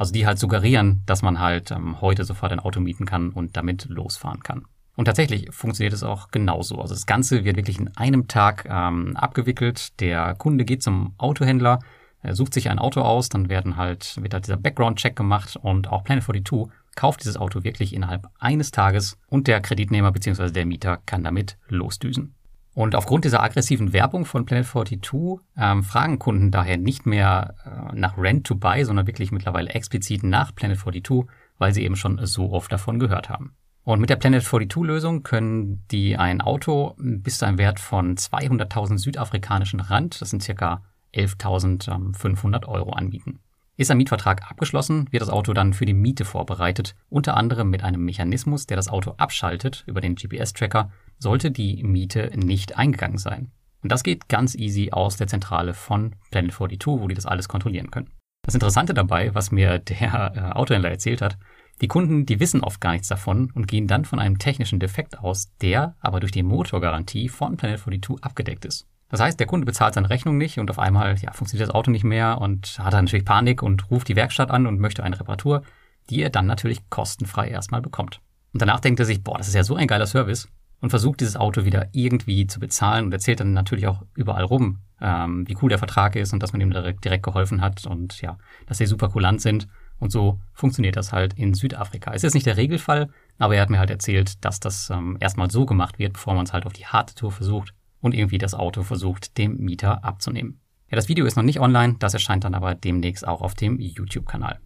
also 0.00 0.14
die 0.14 0.26
halt 0.26 0.38
suggerieren, 0.38 1.02
dass 1.04 1.20
man 1.20 1.40
halt 1.40 1.70
ähm, 1.70 2.00
heute 2.00 2.24
sofort 2.24 2.52
ein 2.52 2.58
Auto 2.58 2.80
mieten 2.80 3.04
kann 3.04 3.30
und 3.30 3.54
damit 3.58 3.84
losfahren 3.90 4.42
kann. 4.42 4.64
Und 4.96 5.04
tatsächlich 5.04 5.48
funktioniert 5.54 5.92
es 5.92 6.02
auch 6.02 6.28
genauso. 6.30 6.80
Also 6.80 6.94
das 6.94 7.04
Ganze 7.04 7.44
wird 7.44 7.56
wirklich 7.56 7.78
in 7.78 7.94
einem 7.98 8.26
Tag 8.26 8.66
ähm, 8.66 9.14
abgewickelt. 9.14 10.00
Der 10.00 10.34
Kunde 10.36 10.64
geht 10.64 10.82
zum 10.82 11.12
Autohändler, 11.18 11.80
er 12.22 12.34
sucht 12.34 12.54
sich 12.54 12.70
ein 12.70 12.78
Auto 12.78 13.02
aus, 13.02 13.28
dann 13.28 13.50
werden 13.50 13.76
halt, 13.76 14.16
wird 14.22 14.32
halt 14.32 14.46
dieser 14.46 14.56
Background-Check 14.56 15.14
gemacht 15.14 15.56
und 15.60 15.88
auch 15.88 16.02
Planet 16.02 16.24
42 16.24 16.72
kauft 16.96 17.20
dieses 17.20 17.36
Auto 17.36 17.62
wirklich 17.62 17.94
innerhalb 17.94 18.26
eines 18.38 18.70
Tages 18.70 19.18
und 19.28 19.48
der 19.48 19.60
Kreditnehmer 19.60 20.12
bzw. 20.12 20.50
der 20.50 20.64
Mieter 20.64 20.96
kann 21.04 21.24
damit 21.24 21.58
losdüsen. 21.68 22.34
Und 22.72 22.94
aufgrund 22.94 23.24
dieser 23.24 23.42
aggressiven 23.42 23.92
Werbung 23.92 24.24
von 24.24 24.44
Planet 24.46 24.66
42 24.66 25.40
ähm, 25.56 25.82
fragen 25.82 26.18
Kunden 26.18 26.50
daher 26.50 26.76
nicht 26.76 27.04
mehr 27.04 27.54
äh, 27.64 27.94
nach 27.96 28.16
Rent 28.16 28.46
to 28.46 28.54
Buy, 28.54 28.84
sondern 28.84 29.06
wirklich 29.06 29.32
mittlerweile 29.32 29.70
explizit 29.70 30.22
nach 30.22 30.54
Planet 30.54 30.78
42, 30.78 31.24
weil 31.58 31.74
sie 31.74 31.82
eben 31.82 31.96
schon 31.96 32.24
so 32.26 32.52
oft 32.52 32.70
davon 32.70 32.98
gehört 32.98 33.28
haben. 33.28 33.54
Und 33.82 34.00
mit 34.00 34.10
der 34.10 34.16
Planet 34.16 34.44
42 34.44 34.84
Lösung 34.84 35.22
können 35.22 35.84
die 35.90 36.16
ein 36.16 36.40
Auto 36.40 36.94
bis 36.98 37.38
zu 37.38 37.46
einem 37.46 37.58
Wert 37.58 37.80
von 37.80 38.16
200.000 38.16 38.98
südafrikanischen 38.98 39.80
Rand, 39.80 40.20
das 40.20 40.30
sind 40.30 40.42
circa 40.42 40.82
11.500 41.14 42.66
Euro 42.66 42.92
anbieten. 42.92 43.40
Ist 43.80 43.90
ein 43.90 43.96
Mietvertrag 43.96 44.42
abgeschlossen, 44.50 45.10
wird 45.10 45.22
das 45.22 45.30
Auto 45.30 45.54
dann 45.54 45.72
für 45.72 45.86
die 45.86 45.94
Miete 45.94 46.26
vorbereitet, 46.26 46.94
unter 47.08 47.34
anderem 47.34 47.70
mit 47.70 47.82
einem 47.82 48.04
Mechanismus, 48.04 48.66
der 48.66 48.76
das 48.76 48.88
Auto 48.88 49.14
abschaltet 49.16 49.84
über 49.86 50.02
den 50.02 50.16
GPS-Tracker, 50.16 50.90
sollte 51.18 51.50
die 51.50 51.82
Miete 51.82 52.30
nicht 52.36 52.76
eingegangen 52.76 53.16
sein. 53.16 53.52
Und 53.82 53.90
das 53.90 54.02
geht 54.02 54.28
ganz 54.28 54.54
easy 54.54 54.90
aus 54.92 55.16
der 55.16 55.28
Zentrale 55.28 55.72
von 55.72 56.14
Planet 56.30 56.52
42, 56.52 57.00
wo 57.00 57.08
die 57.08 57.14
das 57.14 57.24
alles 57.24 57.48
kontrollieren 57.48 57.90
können. 57.90 58.10
Das 58.42 58.52
Interessante 58.52 58.92
dabei, 58.92 59.34
was 59.34 59.50
mir 59.50 59.78
der 59.78 60.36
äh, 60.36 60.40
Autohändler 60.52 60.90
erzählt 60.90 61.22
hat, 61.22 61.38
die 61.80 61.88
Kunden, 61.88 62.26
die 62.26 62.38
wissen 62.38 62.62
oft 62.62 62.82
gar 62.82 62.92
nichts 62.92 63.08
davon 63.08 63.50
und 63.54 63.66
gehen 63.66 63.86
dann 63.86 64.04
von 64.04 64.18
einem 64.18 64.36
technischen 64.36 64.78
Defekt 64.78 65.20
aus, 65.20 65.56
der 65.62 65.96
aber 66.00 66.20
durch 66.20 66.32
die 66.32 66.42
Motorgarantie 66.42 67.30
von 67.30 67.56
Planet 67.56 67.80
42 67.80 68.22
abgedeckt 68.22 68.66
ist. 68.66 68.89
Das 69.10 69.20
heißt, 69.20 69.40
der 69.40 69.48
Kunde 69.48 69.66
bezahlt 69.66 69.94
seine 69.94 70.08
Rechnung 70.08 70.38
nicht 70.38 70.58
und 70.58 70.70
auf 70.70 70.78
einmal 70.78 71.18
ja, 71.18 71.32
funktioniert 71.32 71.68
das 71.68 71.74
Auto 71.74 71.90
nicht 71.90 72.04
mehr 72.04 72.40
und 72.40 72.78
hat 72.78 72.94
dann 72.94 73.04
natürlich 73.04 73.24
Panik 73.24 73.62
und 73.62 73.90
ruft 73.90 74.08
die 74.08 74.16
Werkstatt 74.16 74.50
an 74.50 74.66
und 74.66 74.78
möchte 74.78 75.02
eine 75.02 75.18
Reparatur, 75.18 75.62
die 76.08 76.22
er 76.22 76.30
dann 76.30 76.46
natürlich 76.46 76.88
kostenfrei 76.90 77.48
erstmal 77.48 77.82
bekommt. 77.82 78.20
Und 78.52 78.62
danach 78.62 78.78
denkt 78.80 79.00
er 79.00 79.06
sich, 79.06 79.22
boah, 79.22 79.36
das 79.36 79.48
ist 79.48 79.54
ja 79.54 79.64
so 79.64 79.74
ein 79.74 79.88
geiler 79.88 80.06
Service 80.06 80.48
und 80.80 80.90
versucht 80.90 81.20
dieses 81.20 81.36
Auto 81.36 81.64
wieder 81.64 81.88
irgendwie 81.92 82.46
zu 82.46 82.60
bezahlen 82.60 83.04
und 83.04 83.12
erzählt 83.12 83.40
dann 83.40 83.52
natürlich 83.52 83.88
auch 83.88 84.02
überall 84.14 84.44
rum, 84.44 84.78
ähm, 85.00 85.46
wie 85.48 85.56
cool 85.60 85.68
der 85.68 85.78
Vertrag 85.78 86.14
ist 86.14 86.32
und 86.32 86.40
dass 86.40 86.52
man 86.52 86.60
ihm 86.60 86.70
direkt, 86.70 87.04
direkt 87.04 87.24
geholfen 87.24 87.60
hat 87.60 87.86
und 87.86 88.20
ja, 88.20 88.38
dass 88.66 88.78
sie 88.78 88.86
super 88.86 89.08
kulant 89.08 89.40
sind. 89.40 89.66
Und 89.98 90.12
so 90.12 90.40
funktioniert 90.54 90.96
das 90.96 91.12
halt 91.12 91.34
in 91.34 91.52
Südafrika. 91.52 92.14
Es 92.14 92.24
ist 92.24 92.32
nicht 92.32 92.46
der 92.46 92.56
Regelfall, 92.56 93.10
aber 93.38 93.56
er 93.56 93.62
hat 93.62 93.70
mir 93.70 93.78
halt 93.78 93.90
erzählt, 93.90 94.42
dass 94.44 94.58
das 94.58 94.88
ähm, 94.88 95.18
erstmal 95.20 95.50
so 95.50 95.66
gemacht 95.66 95.98
wird, 95.98 96.14
bevor 96.14 96.34
man 96.34 96.46
es 96.46 96.54
halt 96.54 96.64
auf 96.64 96.72
die 96.72 96.86
harte 96.86 97.14
Tour 97.14 97.32
versucht 97.32 97.74
und 98.00 98.14
irgendwie 98.14 98.38
das 98.38 98.54
Auto 98.54 98.82
versucht, 98.82 99.38
dem 99.38 99.58
Mieter 99.58 100.04
abzunehmen. 100.04 100.60
Ja, 100.90 100.96
das 100.96 101.08
Video 101.08 101.24
ist 101.24 101.36
noch 101.36 101.44
nicht 101.44 101.60
online, 101.60 101.96
das 101.98 102.14
erscheint 102.14 102.44
dann 102.44 102.54
aber 102.54 102.74
demnächst 102.74 103.26
auch 103.26 103.42
auf 103.42 103.54
dem 103.54 103.78
YouTube-Kanal. 103.78 104.58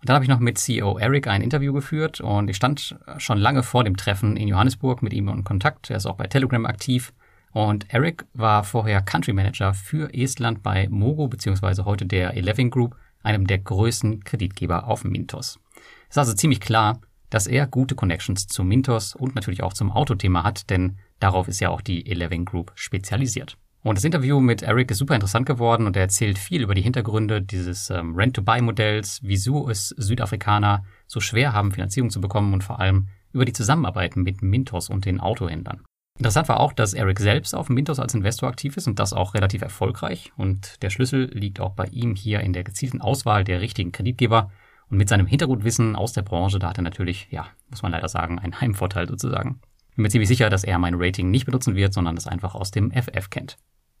Und 0.00 0.08
dann 0.08 0.14
habe 0.14 0.24
ich 0.24 0.28
noch 0.28 0.38
mit 0.38 0.58
CEO 0.58 0.98
Eric 0.98 1.26
ein 1.26 1.42
Interview 1.42 1.72
geführt 1.72 2.20
und 2.20 2.48
ich 2.48 2.56
stand 2.56 2.96
schon 3.18 3.38
lange 3.38 3.62
vor 3.62 3.84
dem 3.84 3.96
Treffen 3.96 4.36
in 4.36 4.48
Johannesburg 4.48 5.02
mit 5.02 5.12
ihm 5.12 5.28
in 5.28 5.44
Kontakt. 5.44 5.90
Er 5.90 5.96
ist 5.96 6.06
auch 6.06 6.16
bei 6.16 6.26
Telegram 6.26 6.66
aktiv. 6.66 7.12
Und 7.52 7.92
Eric 7.92 8.26
war 8.34 8.62
vorher 8.62 9.00
Country 9.02 9.32
Manager 9.32 9.74
für 9.74 10.12
Estland 10.14 10.62
bei 10.62 10.88
Mogo 10.88 11.28
beziehungsweise 11.28 11.84
heute 11.84 12.06
der 12.06 12.36
Eleven 12.36 12.70
Group, 12.70 12.96
einem 13.22 13.46
der 13.46 13.58
größten 13.58 14.22
Kreditgeber 14.22 14.86
auf 14.86 15.02
Mintos. 15.04 15.58
Es 16.08 16.10
ist 16.10 16.18
also 16.18 16.34
ziemlich 16.34 16.60
klar, 16.60 17.00
dass 17.30 17.46
er 17.46 17.66
gute 17.66 17.94
Connections 17.94 18.46
zu 18.46 18.64
Mintos 18.64 19.14
und 19.14 19.34
natürlich 19.34 19.62
auch 19.62 19.72
zum 19.72 19.90
Autothema 19.90 20.44
hat, 20.44 20.70
denn 20.70 20.98
darauf 21.20 21.48
ist 21.48 21.60
ja 21.60 21.70
auch 21.70 21.80
die 21.80 22.10
Eleven 22.10 22.44
Group 22.44 22.72
spezialisiert. 22.74 23.56
Und 23.82 23.96
das 23.96 24.04
Interview 24.04 24.40
mit 24.40 24.62
Eric 24.62 24.90
ist 24.90 24.98
super 24.98 25.14
interessant 25.14 25.46
geworden 25.46 25.86
und 25.86 25.96
er 25.96 26.02
erzählt 26.02 26.38
viel 26.38 26.62
über 26.62 26.74
die 26.74 26.82
Hintergründe 26.82 27.40
dieses 27.40 27.90
ähm, 27.90 28.14
Rent-to-Buy-Modells, 28.16 29.20
wieso 29.22 29.70
es 29.70 29.88
Südafrikaner 29.90 30.84
so 31.06 31.20
schwer 31.20 31.52
haben, 31.52 31.72
Finanzierung 31.72 32.10
zu 32.10 32.20
bekommen 32.20 32.52
und 32.52 32.64
vor 32.64 32.80
allem 32.80 33.08
über 33.32 33.44
die 33.44 33.52
Zusammenarbeit 33.52 34.16
mit 34.16 34.42
Mintos 34.42 34.90
und 34.90 35.04
den 35.04 35.20
Autohändlern. 35.20 35.84
Interessant 36.18 36.48
war 36.48 36.58
auch, 36.58 36.72
dass 36.72 36.94
Eric 36.94 37.20
selbst 37.20 37.54
auf 37.54 37.68
Mintos 37.68 38.00
als 38.00 38.14
Investor 38.14 38.48
aktiv 38.48 38.76
ist 38.76 38.88
und 38.88 38.98
das 38.98 39.12
auch 39.12 39.34
relativ 39.34 39.62
erfolgreich. 39.62 40.32
Und 40.36 40.82
der 40.82 40.90
Schlüssel 40.90 41.30
liegt 41.32 41.60
auch 41.60 41.74
bei 41.74 41.84
ihm 41.86 42.16
hier 42.16 42.40
in 42.40 42.52
der 42.52 42.64
gezielten 42.64 43.00
Auswahl 43.00 43.44
der 43.44 43.60
richtigen 43.60 43.92
Kreditgeber. 43.92 44.50
Und 44.90 44.96
mit 44.96 45.08
seinem 45.08 45.26
Hintergrundwissen 45.26 45.94
aus 45.94 46.12
der 46.12 46.22
Branche, 46.22 46.58
da 46.58 46.70
hat 46.70 46.78
er 46.78 46.82
natürlich, 46.82 47.28
ja, 47.30 47.46
muss 47.70 47.82
man 47.82 47.92
leider 47.92 48.08
sagen, 48.08 48.40
einen 48.40 48.60
Heimvorteil 48.60 49.06
sozusagen. 49.06 49.60
Bin 49.98 50.04
mir 50.04 50.10
ziemlich 50.10 50.28
sicher, 50.28 50.48
dass 50.48 50.62
er 50.62 50.78
mein 50.78 50.94
Rating 50.94 51.28
nicht 51.32 51.44
benutzen 51.44 51.74
wird, 51.74 51.92
sondern 51.92 52.14
das 52.14 52.28
einfach 52.28 52.54
aus 52.54 52.70
dem 52.70 52.92
FF 52.92 53.30
kennt. 53.30 53.56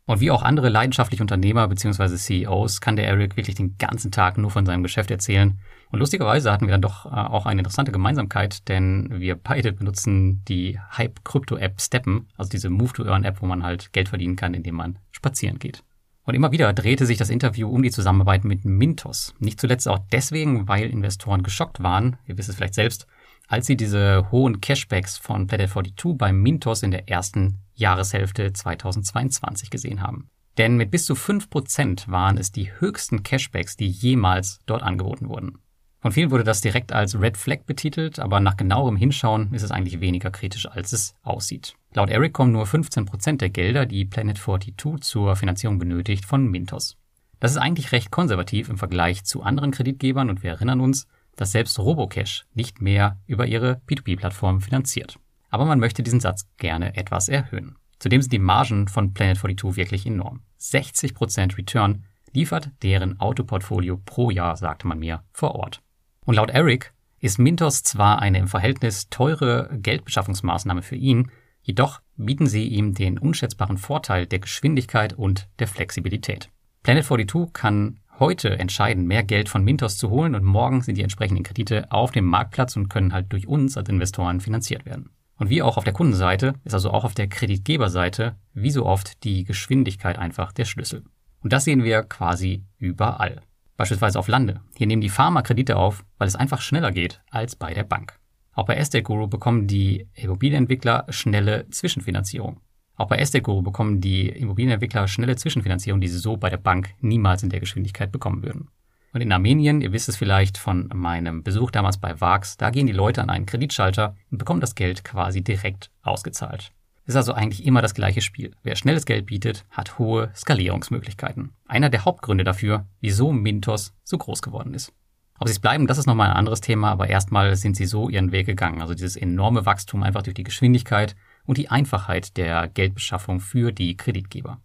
Und 0.06 0.20
wie 0.20 0.30
auch 0.30 0.44
andere 0.44 0.68
leidenschaftliche 0.68 1.24
Unternehmer 1.24 1.66
bzw. 1.66 2.14
CEOs 2.14 2.80
kann 2.80 2.94
der 2.94 3.08
Eric 3.08 3.36
wirklich 3.36 3.56
den 3.56 3.78
ganzen 3.78 4.12
Tag 4.12 4.38
nur 4.38 4.52
von 4.52 4.64
seinem 4.64 4.84
Geschäft 4.84 5.10
erzählen. 5.10 5.58
Und 5.90 5.98
lustigerweise 5.98 6.52
hatten 6.52 6.66
wir 6.66 6.70
dann 6.70 6.82
doch 6.82 7.04
äh, 7.06 7.08
auch 7.08 7.46
eine 7.46 7.62
interessante 7.62 7.90
Gemeinsamkeit, 7.90 8.68
denn 8.68 9.08
wir 9.10 9.34
beide 9.34 9.72
benutzen 9.72 10.44
die 10.44 10.78
Hype-Krypto-App 10.96 11.80
Steppen, 11.80 12.28
also 12.36 12.48
diese 12.48 12.70
Move-to-Earn-App, 12.70 13.42
wo 13.42 13.46
man 13.46 13.64
halt 13.64 13.92
Geld 13.92 14.08
verdienen 14.08 14.36
kann, 14.36 14.54
indem 14.54 14.76
man 14.76 15.00
spazieren 15.10 15.58
geht. 15.58 15.82
Und 16.22 16.34
immer 16.34 16.52
wieder 16.52 16.72
drehte 16.74 17.06
sich 17.06 17.18
das 17.18 17.28
Interview 17.28 17.68
um 17.68 17.82
die 17.82 17.90
Zusammenarbeit 17.90 18.44
mit 18.44 18.64
Mintos. 18.64 19.34
Nicht 19.40 19.60
zuletzt 19.60 19.88
auch 19.88 19.98
deswegen, 20.12 20.68
weil 20.68 20.90
Investoren 20.90 21.42
geschockt 21.42 21.82
waren, 21.82 22.18
ihr 22.26 22.38
wisst 22.38 22.50
es 22.50 22.54
vielleicht 22.54 22.74
selbst, 22.74 23.08
als 23.48 23.66
sie 23.66 23.76
diese 23.76 24.30
hohen 24.30 24.60
Cashbacks 24.60 25.18
von 25.18 25.46
Planet 25.46 25.70
42 25.70 26.16
beim 26.16 26.40
Mintos 26.40 26.82
in 26.82 26.92
der 26.92 27.08
ersten 27.08 27.58
Jahreshälfte 27.74 28.52
2022 28.52 29.70
gesehen 29.70 30.02
haben. 30.02 30.28
Denn 30.58 30.76
mit 30.76 30.90
bis 30.90 31.06
zu 31.06 31.14
5% 31.14 32.10
waren 32.10 32.36
es 32.36 32.52
die 32.52 32.70
höchsten 32.78 33.22
Cashbacks, 33.22 33.76
die 33.76 33.88
jemals 33.88 34.60
dort 34.66 34.82
angeboten 34.82 35.28
wurden. 35.28 35.58
Von 36.00 36.12
vielen 36.12 36.30
wurde 36.30 36.44
das 36.44 36.60
direkt 36.60 36.92
als 36.92 37.20
Red 37.20 37.36
Flag 37.36 37.64
betitelt, 37.66 38.20
aber 38.20 38.38
nach 38.38 38.56
genauerem 38.56 38.96
Hinschauen 38.96 39.52
ist 39.52 39.62
es 39.62 39.72
eigentlich 39.72 40.00
weniger 40.00 40.30
kritisch, 40.30 40.68
als 40.68 40.92
es 40.92 41.14
aussieht. 41.22 41.74
Laut 41.92 42.10
Eric 42.10 42.32
kommen 42.32 42.52
nur 42.52 42.66
15% 42.66 43.38
der 43.38 43.50
Gelder, 43.50 43.86
die 43.86 44.04
Planet 44.04 44.38
42 44.38 45.02
zur 45.02 45.34
Finanzierung 45.34 45.78
benötigt, 45.78 46.24
von 46.24 46.46
Mintos. 46.46 46.96
Das 47.40 47.52
ist 47.52 47.56
eigentlich 47.56 47.92
recht 47.92 48.10
konservativ 48.10 48.68
im 48.68 48.78
Vergleich 48.78 49.24
zu 49.24 49.42
anderen 49.42 49.70
Kreditgebern 49.70 50.28
und 50.28 50.42
wir 50.42 50.50
erinnern 50.50 50.80
uns, 50.80 51.06
dass 51.38 51.52
selbst 51.52 51.78
Robocash 51.78 52.46
nicht 52.52 52.82
mehr 52.82 53.16
über 53.26 53.46
ihre 53.46 53.80
P2P-Plattform 53.88 54.60
finanziert. 54.60 55.18
Aber 55.50 55.64
man 55.64 55.78
möchte 55.78 56.02
diesen 56.02 56.20
Satz 56.20 56.46
gerne 56.58 56.96
etwas 56.96 57.28
erhöhen. 57.28 57.76
Zudem 58.00 58.20
sind 58.20 58.32
die 58.32 58.38
Margen 58.38 58.88
von 58.88 59.14
Planet 59.14 59.38
42 59.38 59.76
wirklich 59.76 60.04
enorm. 60.04 60.42
60% 60.60 61.56
Return 61.56 62.04
liefert 62.32 62.70
deren 62.82 63.18
Autoportfolio 63.20 64.00
pro 64.04 64.30
Jahr, 64.30 64.56
sagte 64.56 64.86
man 64.86 64.98
mir, 64.98 65.22
vor 65.32 65.54
Ort. 65.54 65.80
Und 66.24 66.34
laut 66.34 66.50
Eric 66.50 66.92
ist 67.20 67.38
Mintos 67.38 67.84
zwar 67.84 68.20
eine 68.20 68.38
im 68.38 68.48
Verhältnis 68.48 69.08
teure 69.08 69.70
Geldbeschaffungsmaßnahme 69.72 70.82
für 70.82 70.96
ihn, 70.96 71.30
jedoch 71.62 72.00
bieten 72.16 72.46
sie 72.46 72.66
ihm 72.66 72.94
den 72.94 73.18
unschätzbaren 73.18 73.78
Vorteil 73.78 74.26
der 74.26 74.40
Geschwindigkeit 74.40 75.12
und 75.12 75.48
der 75.60 75.68
Flexibilität. 75.68 76.50
Planet 76.82 77.04
42 77.04 77.52
kann 77.52 78.00
heute 78.18 78.58
entscheiden, 78.58 79.06
mehr 79.06 79.22
Geld 79.22 79.48
von 79.48 79.64
Mintos 79.64 79.96
zu 79.96 80.10
holen 80.10 80.34
und 80.34 80.44
morgen 80.44 80.82
sind 80.82 80.96
die 80.96 81.02
entsprechenden 81.02 81.44
Kredite 81.44 81.90
auf 81.90 82.10
dem 82.10 82.24
Marktplatz 82.24 82.76
und 82.76 82.88
können 82.88 83.12
halt 83.12 83.32
durch 83.32 83.46
uns 83.46 83.76
als 83.76 83.88
Investoren 83.88 84.40
finanziert 84.40 84.84
werden. 84.86 85.10
Und 85.36 85.50
wie 85.50 85.62
auch 85.62 85.76
auf 85.76 85.84
der 85.84 85.92
Kundenseite 85.92 86.54
ist 86.64 86.74
also 86.74 86.90
auch 86.90 87.04
auf 87.04 87.14
der 87.14 87.28
Kreditgeberseite 87.28 88.36
wie 88.54 88.70
so 88.70 88.84
oft 88.84 89.22
die 89.24 89.44
Geschwindigkeit 89.44 90.18
einfach 90.18 90.52
der 90.52 90.64
Schlüssel. 90.64 91.04
Und 91.40 91.52
das 91.52 91.64
sehen 91.64 91.84
wir 91.84 92.02
quasi 92.02 92.64
überall. 92.78 93.42
Beispielsweise 93.76 94.18
auf 94.18 94.26
Lande. 94.26 94.60
Hier 94.76 94.88
nehmen 94.88 95.02
die 95.02 95.08
Pharma 95.08 95.42
Kredite 95.42 95.76
auf, 95.76 96.04
weil 96.18 96.26
es 96.26 96.34
einfach 96.34 96.60
schneller 96.60 96.90
geht 96.90 97.22
als 97.30 97.54
bei 97.54 97.72
der 97.72 97.84
Bank. 97.84 98.18
Auch 98.52 98.66
bei 98.66 98.74
Estate 98.74 99.04
Guru 99.04 99.28
bekommen 99.28 99.68
die 99.68 100.08
Immobilienentwickler 100.14 101.06
schnelle 101.10 101.70
Zwischenfinanzierung. 101.70 102.60
Auch 102.98 103.06
bei 103.06 103.16
Estate 103.16 103.42
Guru 103.42 103.62
bekommen 103.62 104.00
die 104.00 104.28
Immobilienentwickler 104.28 105.06
schnelle 105.06 105.36
Zwischenfinanzierung, 105.36 106.00
die 106.00 106.08
sie 106.08 106.18
so 106.18 106.36
bei 106.36 106.50
der 106.50 106.56
Bank 106.56 106.94
niemals 107.00 107.44
in 107.44 107.48
der 107.48 107.60
Geschwindigkeit 107.60 108.10
bekommen 108.10 108.42
würden. 108.42 108.68
Und 109.12 109.20
in 109.20 109.32
Armenien, 109.32 109.80
ihr 109.80 109.92
wisst 109.92 110.08
es 110.08 110.16
vielleicht 110.16 110.58
von 110.58 110.90
meinem 110.92 111.44
Besuch 111.44 111.70
damals 111.70 111.96
bei 111.96 112.20
VAX, 112.20 112.56
da 112.56 112.70
gehen 112.70 112.88
die 112.88 112.92
Leute 112.92 113.22
an 113.22 113.30
einen 113.30 113.46
Kreditschalter 113.46 114.16
und 114.30 114.38
bekommen 114.38 114.60
das 114.60 114.74
Geld 114.74 115.04
quasi 115.04 115.42
direkt 115.42 115.90
ausgezahlt. 116.02 116.72
Es 117.04 117.14
ist 117.14 117.16
also 117.16 117.32
eigentlich 117.32 117.64
immer 117.64 117.80
das 117.80 117.94
gleiche 117.94 118.20
Spiel. 118.20 118.50
Wer 118.64 118.76
schnelles 118.76 119.06
Geld 119.06 119.26
bietet, 119.26 119.64
hat 119.70 119.98
hohe 119.98 120.30
Skalierungsmöglichkeiten. 120.34 121.52
Einer 121.66 121.88
der 121.90 122.04
Hauptgründe 122.04 122.44
dafür, 122.44 122.84
wieso 123.00 123.32
Mintos 123.32 123.94
so 124.02 124.18
groß 124.18 124.42
geworden 124.42 124.74
ist. 124.74 124.92
Ob 125.38 125.46
sie 125.46 125.52
es 125.52 125.60
bleiben, 125.60 125.86
das 125.86 125.98
ist 125.98 126.06
nochmal 126.06 126.30
ein 126.30 126.36
anderes 126.36 126.60
Thema, 126.60 126.90
aber 126.90 127.08
erstmal 127.08 127.54
sind 127.54 127.76
sie 127.76 127.86
so 127.86 128.08
ihren 128.08 128.32
Weg 128.32 128.46
gegangen. 128.46 128.82
Also 128.82 128.92
dieses 128.92 129.16
enorme 129.16 129.64
Wachstum 129.66 130.02
einfach 130.02 130.22
durch 130.22 130.34
die 130.34 130.42
Geschwindigkeit 130.42 131.14
und 131.48 131.56
die 131.56 131.70
Einfachheit 131.70 132.36
der 132.36 132.68
Geldbeschaffung 132.68 133.40
für 133.40 133.72
die 133.72 133.96
Kreditgeber. 133.96 134.60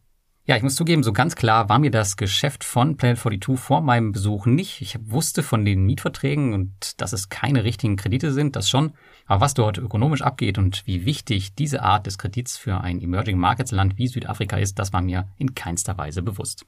Ja, 0.45 0.57
ich 0.57 0.63
muss 0.63 0.75
zugeben, 0.75 1.01
so 1.01 1.13
ganz 1.13 1.37
klar 1.37 1.69
war 1.69 1.79
mir 1.79 1.91
das 1.91 2.17
Geschäft 2.17 2.65
von 2.65 2.97
Planet 2.97 3.17
42 3.17 3.57
vor 3.57 3.79
meinem 3.79 4.11
Besuch 4.11 4.45
nicht. 4.45 4.81
Ich 4.81 4.97
wusste 5.01 5.43
von 5.43 5.63
den 5.63 5.85
Mietverträgen 5.85 6.53
und 6.53 6.99
dass 6.99 7.13
es 7.13 7.29
keine 7.29 7.63
richtigen 7.63 7.95
Kredite 7.95 8.33
sind, 8.33 8.57
das 8.57 8.69
schon. 8.69 8.91
Aber 9.25 9.39
was 9.39 9.53
dort 9.53 9.77
ökonomisch 9.77 10.21
abgeht 10.21 10.57
und 10.57 10.85
wie 10.85 11.05
wichtig 11.05 11.55
diese 11.55 11.83
Art 11.83 12.05
des 12.05 12.17
Kredits 12.17 12.57
für 12.57 12.81
ein 12.81 13.01
Emerging 13.01 13.37
Markets 13.37 13.71
Land 13.71 13.97
wie 13.97 14.07
Südafrika 14.09 14.57
ist, 14.57 14.77
das 14.77 14.91
war 14.91 15.01
mir 15.01 15.29
in 15.37 15.55
keinster 15.55 15.97
Weise 15.97 16.21
bewusst. 16.21 16.65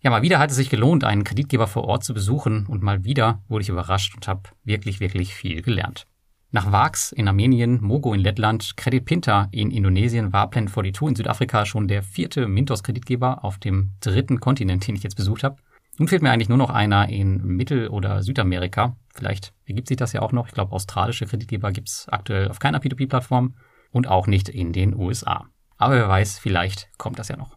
Ja, 0.00 0.10
mal 0.10 0.20
wieder 0.20 0.38
hat 0.38 0.50
es 0.50 0.56
sich 0.56 0.68
gelohnt, 0.68 1.04
einen 1.04 1.24
Kreditgeber 1.24 1.66
vor 1.66 1.84
Ort 1.84 2.04
zu 2.04 2.12
besuchen 2.12 2.66
und 2.66 2.82
mal 2.82 3.04
wieder 3.04 3.42
wurde 3.48 3.62
ich 3.62 3.70
überrascht 3.70 4.14
und 4.14 4.28
habe 4.28 4.50
wirklich, 4.62 5.00
wirklich 5.00 5.34
viel 5.34 5.62
gelernt. 5.62 6.06
Nach 6.54 6.70
Vax 6.70 7.10
in 7.10 7.26
Armenien, 7.26 7.80
Mogo 7.82 8.14
in 8.14 8.20
Lettland, 8.20 8.76
Credit 8.76 9.04
Pinta 9.04 9.48
in 9.50 9.72
Indonesien 9.72 10.32
war 10.32 10.48
Plan 10.48 10.68
42 10.68 11.08
in 11.08 11.16
Südafrika 11.16 11.66
schon 11.66 11.88
der 11.88 12.04
vierte 12.04 12.46
Mintos-Kreditgeber 12.46 13.42
auf 13.42 13.58
dem 13.58 13.94
dritten 13.98 14.38
Kontinent, 14.38 14.86
den 14.86 14.94
ich 14.94 15.02
jetzt 15.02 15.16
besucht 15.16 15.42
habe. 15.42 15.56
Nun 15.98 16.06
fehlt 16.06 16.22
mir 16.22 16.30
eigentlich 16.30 16.48
nur 16.48 16.56
noch 16.56 16.70
einer 16.70 17.08
in 17.08 17.44
Mittel- 17.44 17.88
oder 17.88 18.22
Südamerika. 18.22 18.96
Vielleicht 19.12 19.52
ergibt 19.66 19.88
sich 19.88 19.96
das 19.96 20.12
ja 20.12 20.22
auch 20.22 20.30
noch. 20.30 20.46
Ich 20.46 20.54
glaube, 20.54 20.70
australische 20.70 21.26
Kreditgeber 21.26 21.72
gibt 21.72 21.88
es 21.88 22.06
aktuell 22.08 22.48
auf 22.48 22.60
keiner 22.60 22.78
P2P-Plattform 22.78 23.56
und 23.90 24.06
auch 24.06 24.28
nicht 24.28 24.48
in 24.48 24.72
den 24.72 24.94
USA. 24.94 25.48
Aber 25.76 25.96
wer 25.96 26.08
weiß, 26.08 26.38
vielleicht 26.38 26.88
kommt 26.98 27.18
das 27.18 27.26
ja 27.26 27.36
noch. 27.36 27.56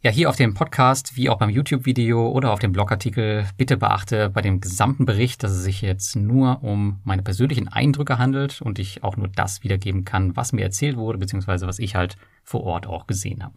Ja, 0.00 0.12
hier 0.12 0.30
auf 0.30 0.36
dem 0.36 0.54
Podcast, 0.54 1.16
wie 1.16 1.28
auch 1.28 1.38
beim 1.38 1.50
YouTube-Video 1.50 2.28
oder 2.30 2.52
auf 2.52 2.60
dem 2.60 2.70
Blogartikel, 2.70 3.48
bitte 3.56 3.76
beachte 3.76 4.30
bei 4.30 4.40
dem 4.40 4.60
gesamten 4.60 5.06
Bericht, 5.06 5.42
dass 5.42 5.50
es 5.50 5.64
sich 5.64 5.82
jetzt 5.82 6.14
nur 6.14 6.62
um 6.62 7.00
meine 7.02 7.24
persönlichen 7.24 7.66
Eindrücke 7.66 8.16
handelt 8.16 8.62
und 8.62 8.78
ich 8.78 9.02
auch 9.02 9.16
nur 9.16 9.26
das 9.26 9.64
wiedergeben 9.64 10.04
kann, 10.04 10.36
was 10.36 10.52
mir 10.52 10.62
erzählt 10.62 10.96
wurde, 10.96 11.18
beziehungsweise 11.18 11.66
was 11.66 11.80
ich 11.80 11.96
halt 11.96 12.14
vor 12.44 12.62
Ort 12.62 12.86
auch 12.86 13.08
gesehen 13.08 13.42
habe. 13.42 13.56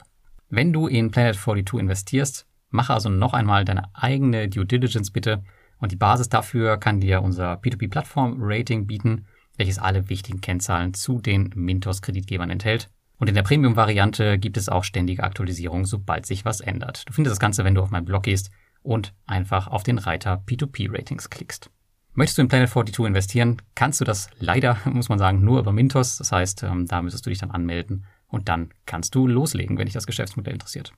Wenn 0.49 0.73
du 0.73 0.87
in 0.87 1.11
Planet 1.11 1.35
42 1.35 1.79
investierst, 1.79 2.47
mache 2.71 2.95
also 2.95 3.09
noch 3.09 3.35
einmal 3.35 3.63
deine 3.63 3.93
eigene 3.93 4.49
Due 4.49 4.65
Diligence 4.65 5.11
bitte 5.11 5.43
und 5.77 5.91
die 5.91 5.97
Basis 5.97 6.29
dafür 6.29 6.77
kann 6.77 6.99
dir 6.99 7.21
unser 7.21 7.53
P2P-Plattform-Rating 7.53 8.87
bieten, 8.87 9.27
welches 9.57 9.77
alle 9.77 10.09
wichtigen 10.09 10.41
Kennzahlen 10.41 10.95
zu 10.95 11.21
den 11.21 11.51
Mintos-Kreditgebern 11.53 12.49
enthält 12.49 12.89
und 13.21 13.27
in 13.27 13.35
der 13.35 13.43
Premium-Variante 13.43 14.39
gibt 14.39 14.57
es 14.57 14.67
auch 14.67 14.83
ständige 14.83 15.23
Aktualisierung, 15.23 15.85
sobald 15.85 16.25
sich 16.25 16.43
was 16.43 16.59
ändert. 16.59 17.07
Du 17.07 17.13
findest 17.13 17.33
das 17.33 17.39
Ganze, 17.39 17.63
wenn 17.63 17.75
du 17.75 17.83
auf 17.83 17.91
meinen 17.91 18.05
Blog 18.05 18.23
gehst 18.23 18.49
und 18.81 19.13
einfach 19.27 19.67
auf 19.67 19.83
den 19.83 19.99
Reiter 19.99 20.43
P2P-Ratings 20.47 21.29
klickst. 21.29 21.69
Möchtest 22.13 22.39
du 22.39 22.41
in 22.41 22.47
Planet 22.47 22.67
42 22.67 23.05
investieren, 23.05 23.61
kannst 23.75 24.01
du 24.01 24.05
das 24.05 24.31
leider, 24.39 24.79
muss 24.85 25.07
man 25.07 25.19
sagen, 25.19 25.45
nur 25.45 25.59
über 25.59 25.71
Mintos. 25.71 26.17
Das 26.17 26.31
heißt, 26.31 26.63
ähm, 26.63 26.87
da 26.87 27.03
müsstest 27.03 27.23
du 27.27 27.29
dich 27.29 27.37
dann 27.37 27.51
anmelden 27.51 28.05
und 28.25 28.49
dann 28.49 28.73
kannst 28.87 29.13
du 29.13 29.27
loslegen, 29.27 29.77
wenn 29.77 29.85
dich 29.85 29.93
das 29.93 30.07
Geschäftsmodell 30.07 30.53
interessiert. 30.53 30.91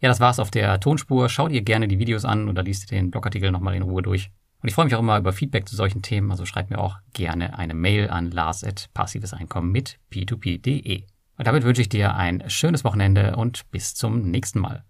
Ja, 0.00 0.08
das 0.08 0.18
war's 0.18 0.40
auf 0.40 0.50
der 0.50 0.80
Tonspur. 0.80 1.28
Schau 1.28 1.46
dir 1.46 1.62
gerne 1.62 1.86
die 1.86 2.00
Videos 2.00 2.24
an 2.24 2.48
oder 2.48 2.64
liest 2.64 2.90
dir 2.90 2.96
den 2.96 3.12
Blogartikel 3.12 3.52
nochmal 3.52 3.76
in 3.76 3.82
Ruhe 3.82 4.02
durch. 4.02 4.32
Und 4.60 4.68
ich 4.68 4.74
freue 4.74 4.86
mich 4.86 4.96
auch 4.96 5.00
immer 5.00 5.18
über 5.18 5.32
Feedback 5.32 5.68
zu 5.68 5.76
solchen 5.76 6.02
Themen, 6.02 6.32
also 6.32 6.44
schreib 6.44 6.70
mir 6.70 6.78
auch 6.78 6.96
gerne 7.12 7.56
eine 7.56 7.74
Mail 7.74 8.10
an 8.10 8.32
lars.passives 8.32 9.32
mit 9.62 10.00
p2p.de. 10.10 11.04
Und 11.38 11.46
damit 11.46 11.62
wünsche 11.62 11.80
ich 11.80 11.88
dir 11.88 12.16
ein 12.16 12.42
schönes 12.50 12.84
Wochenende 12.84 13.36
und 13.36 13.70
bis 13.70 13.94
zum 13.94 14.30
nächsten 14.30 14.58
Mal. 14.58 14.84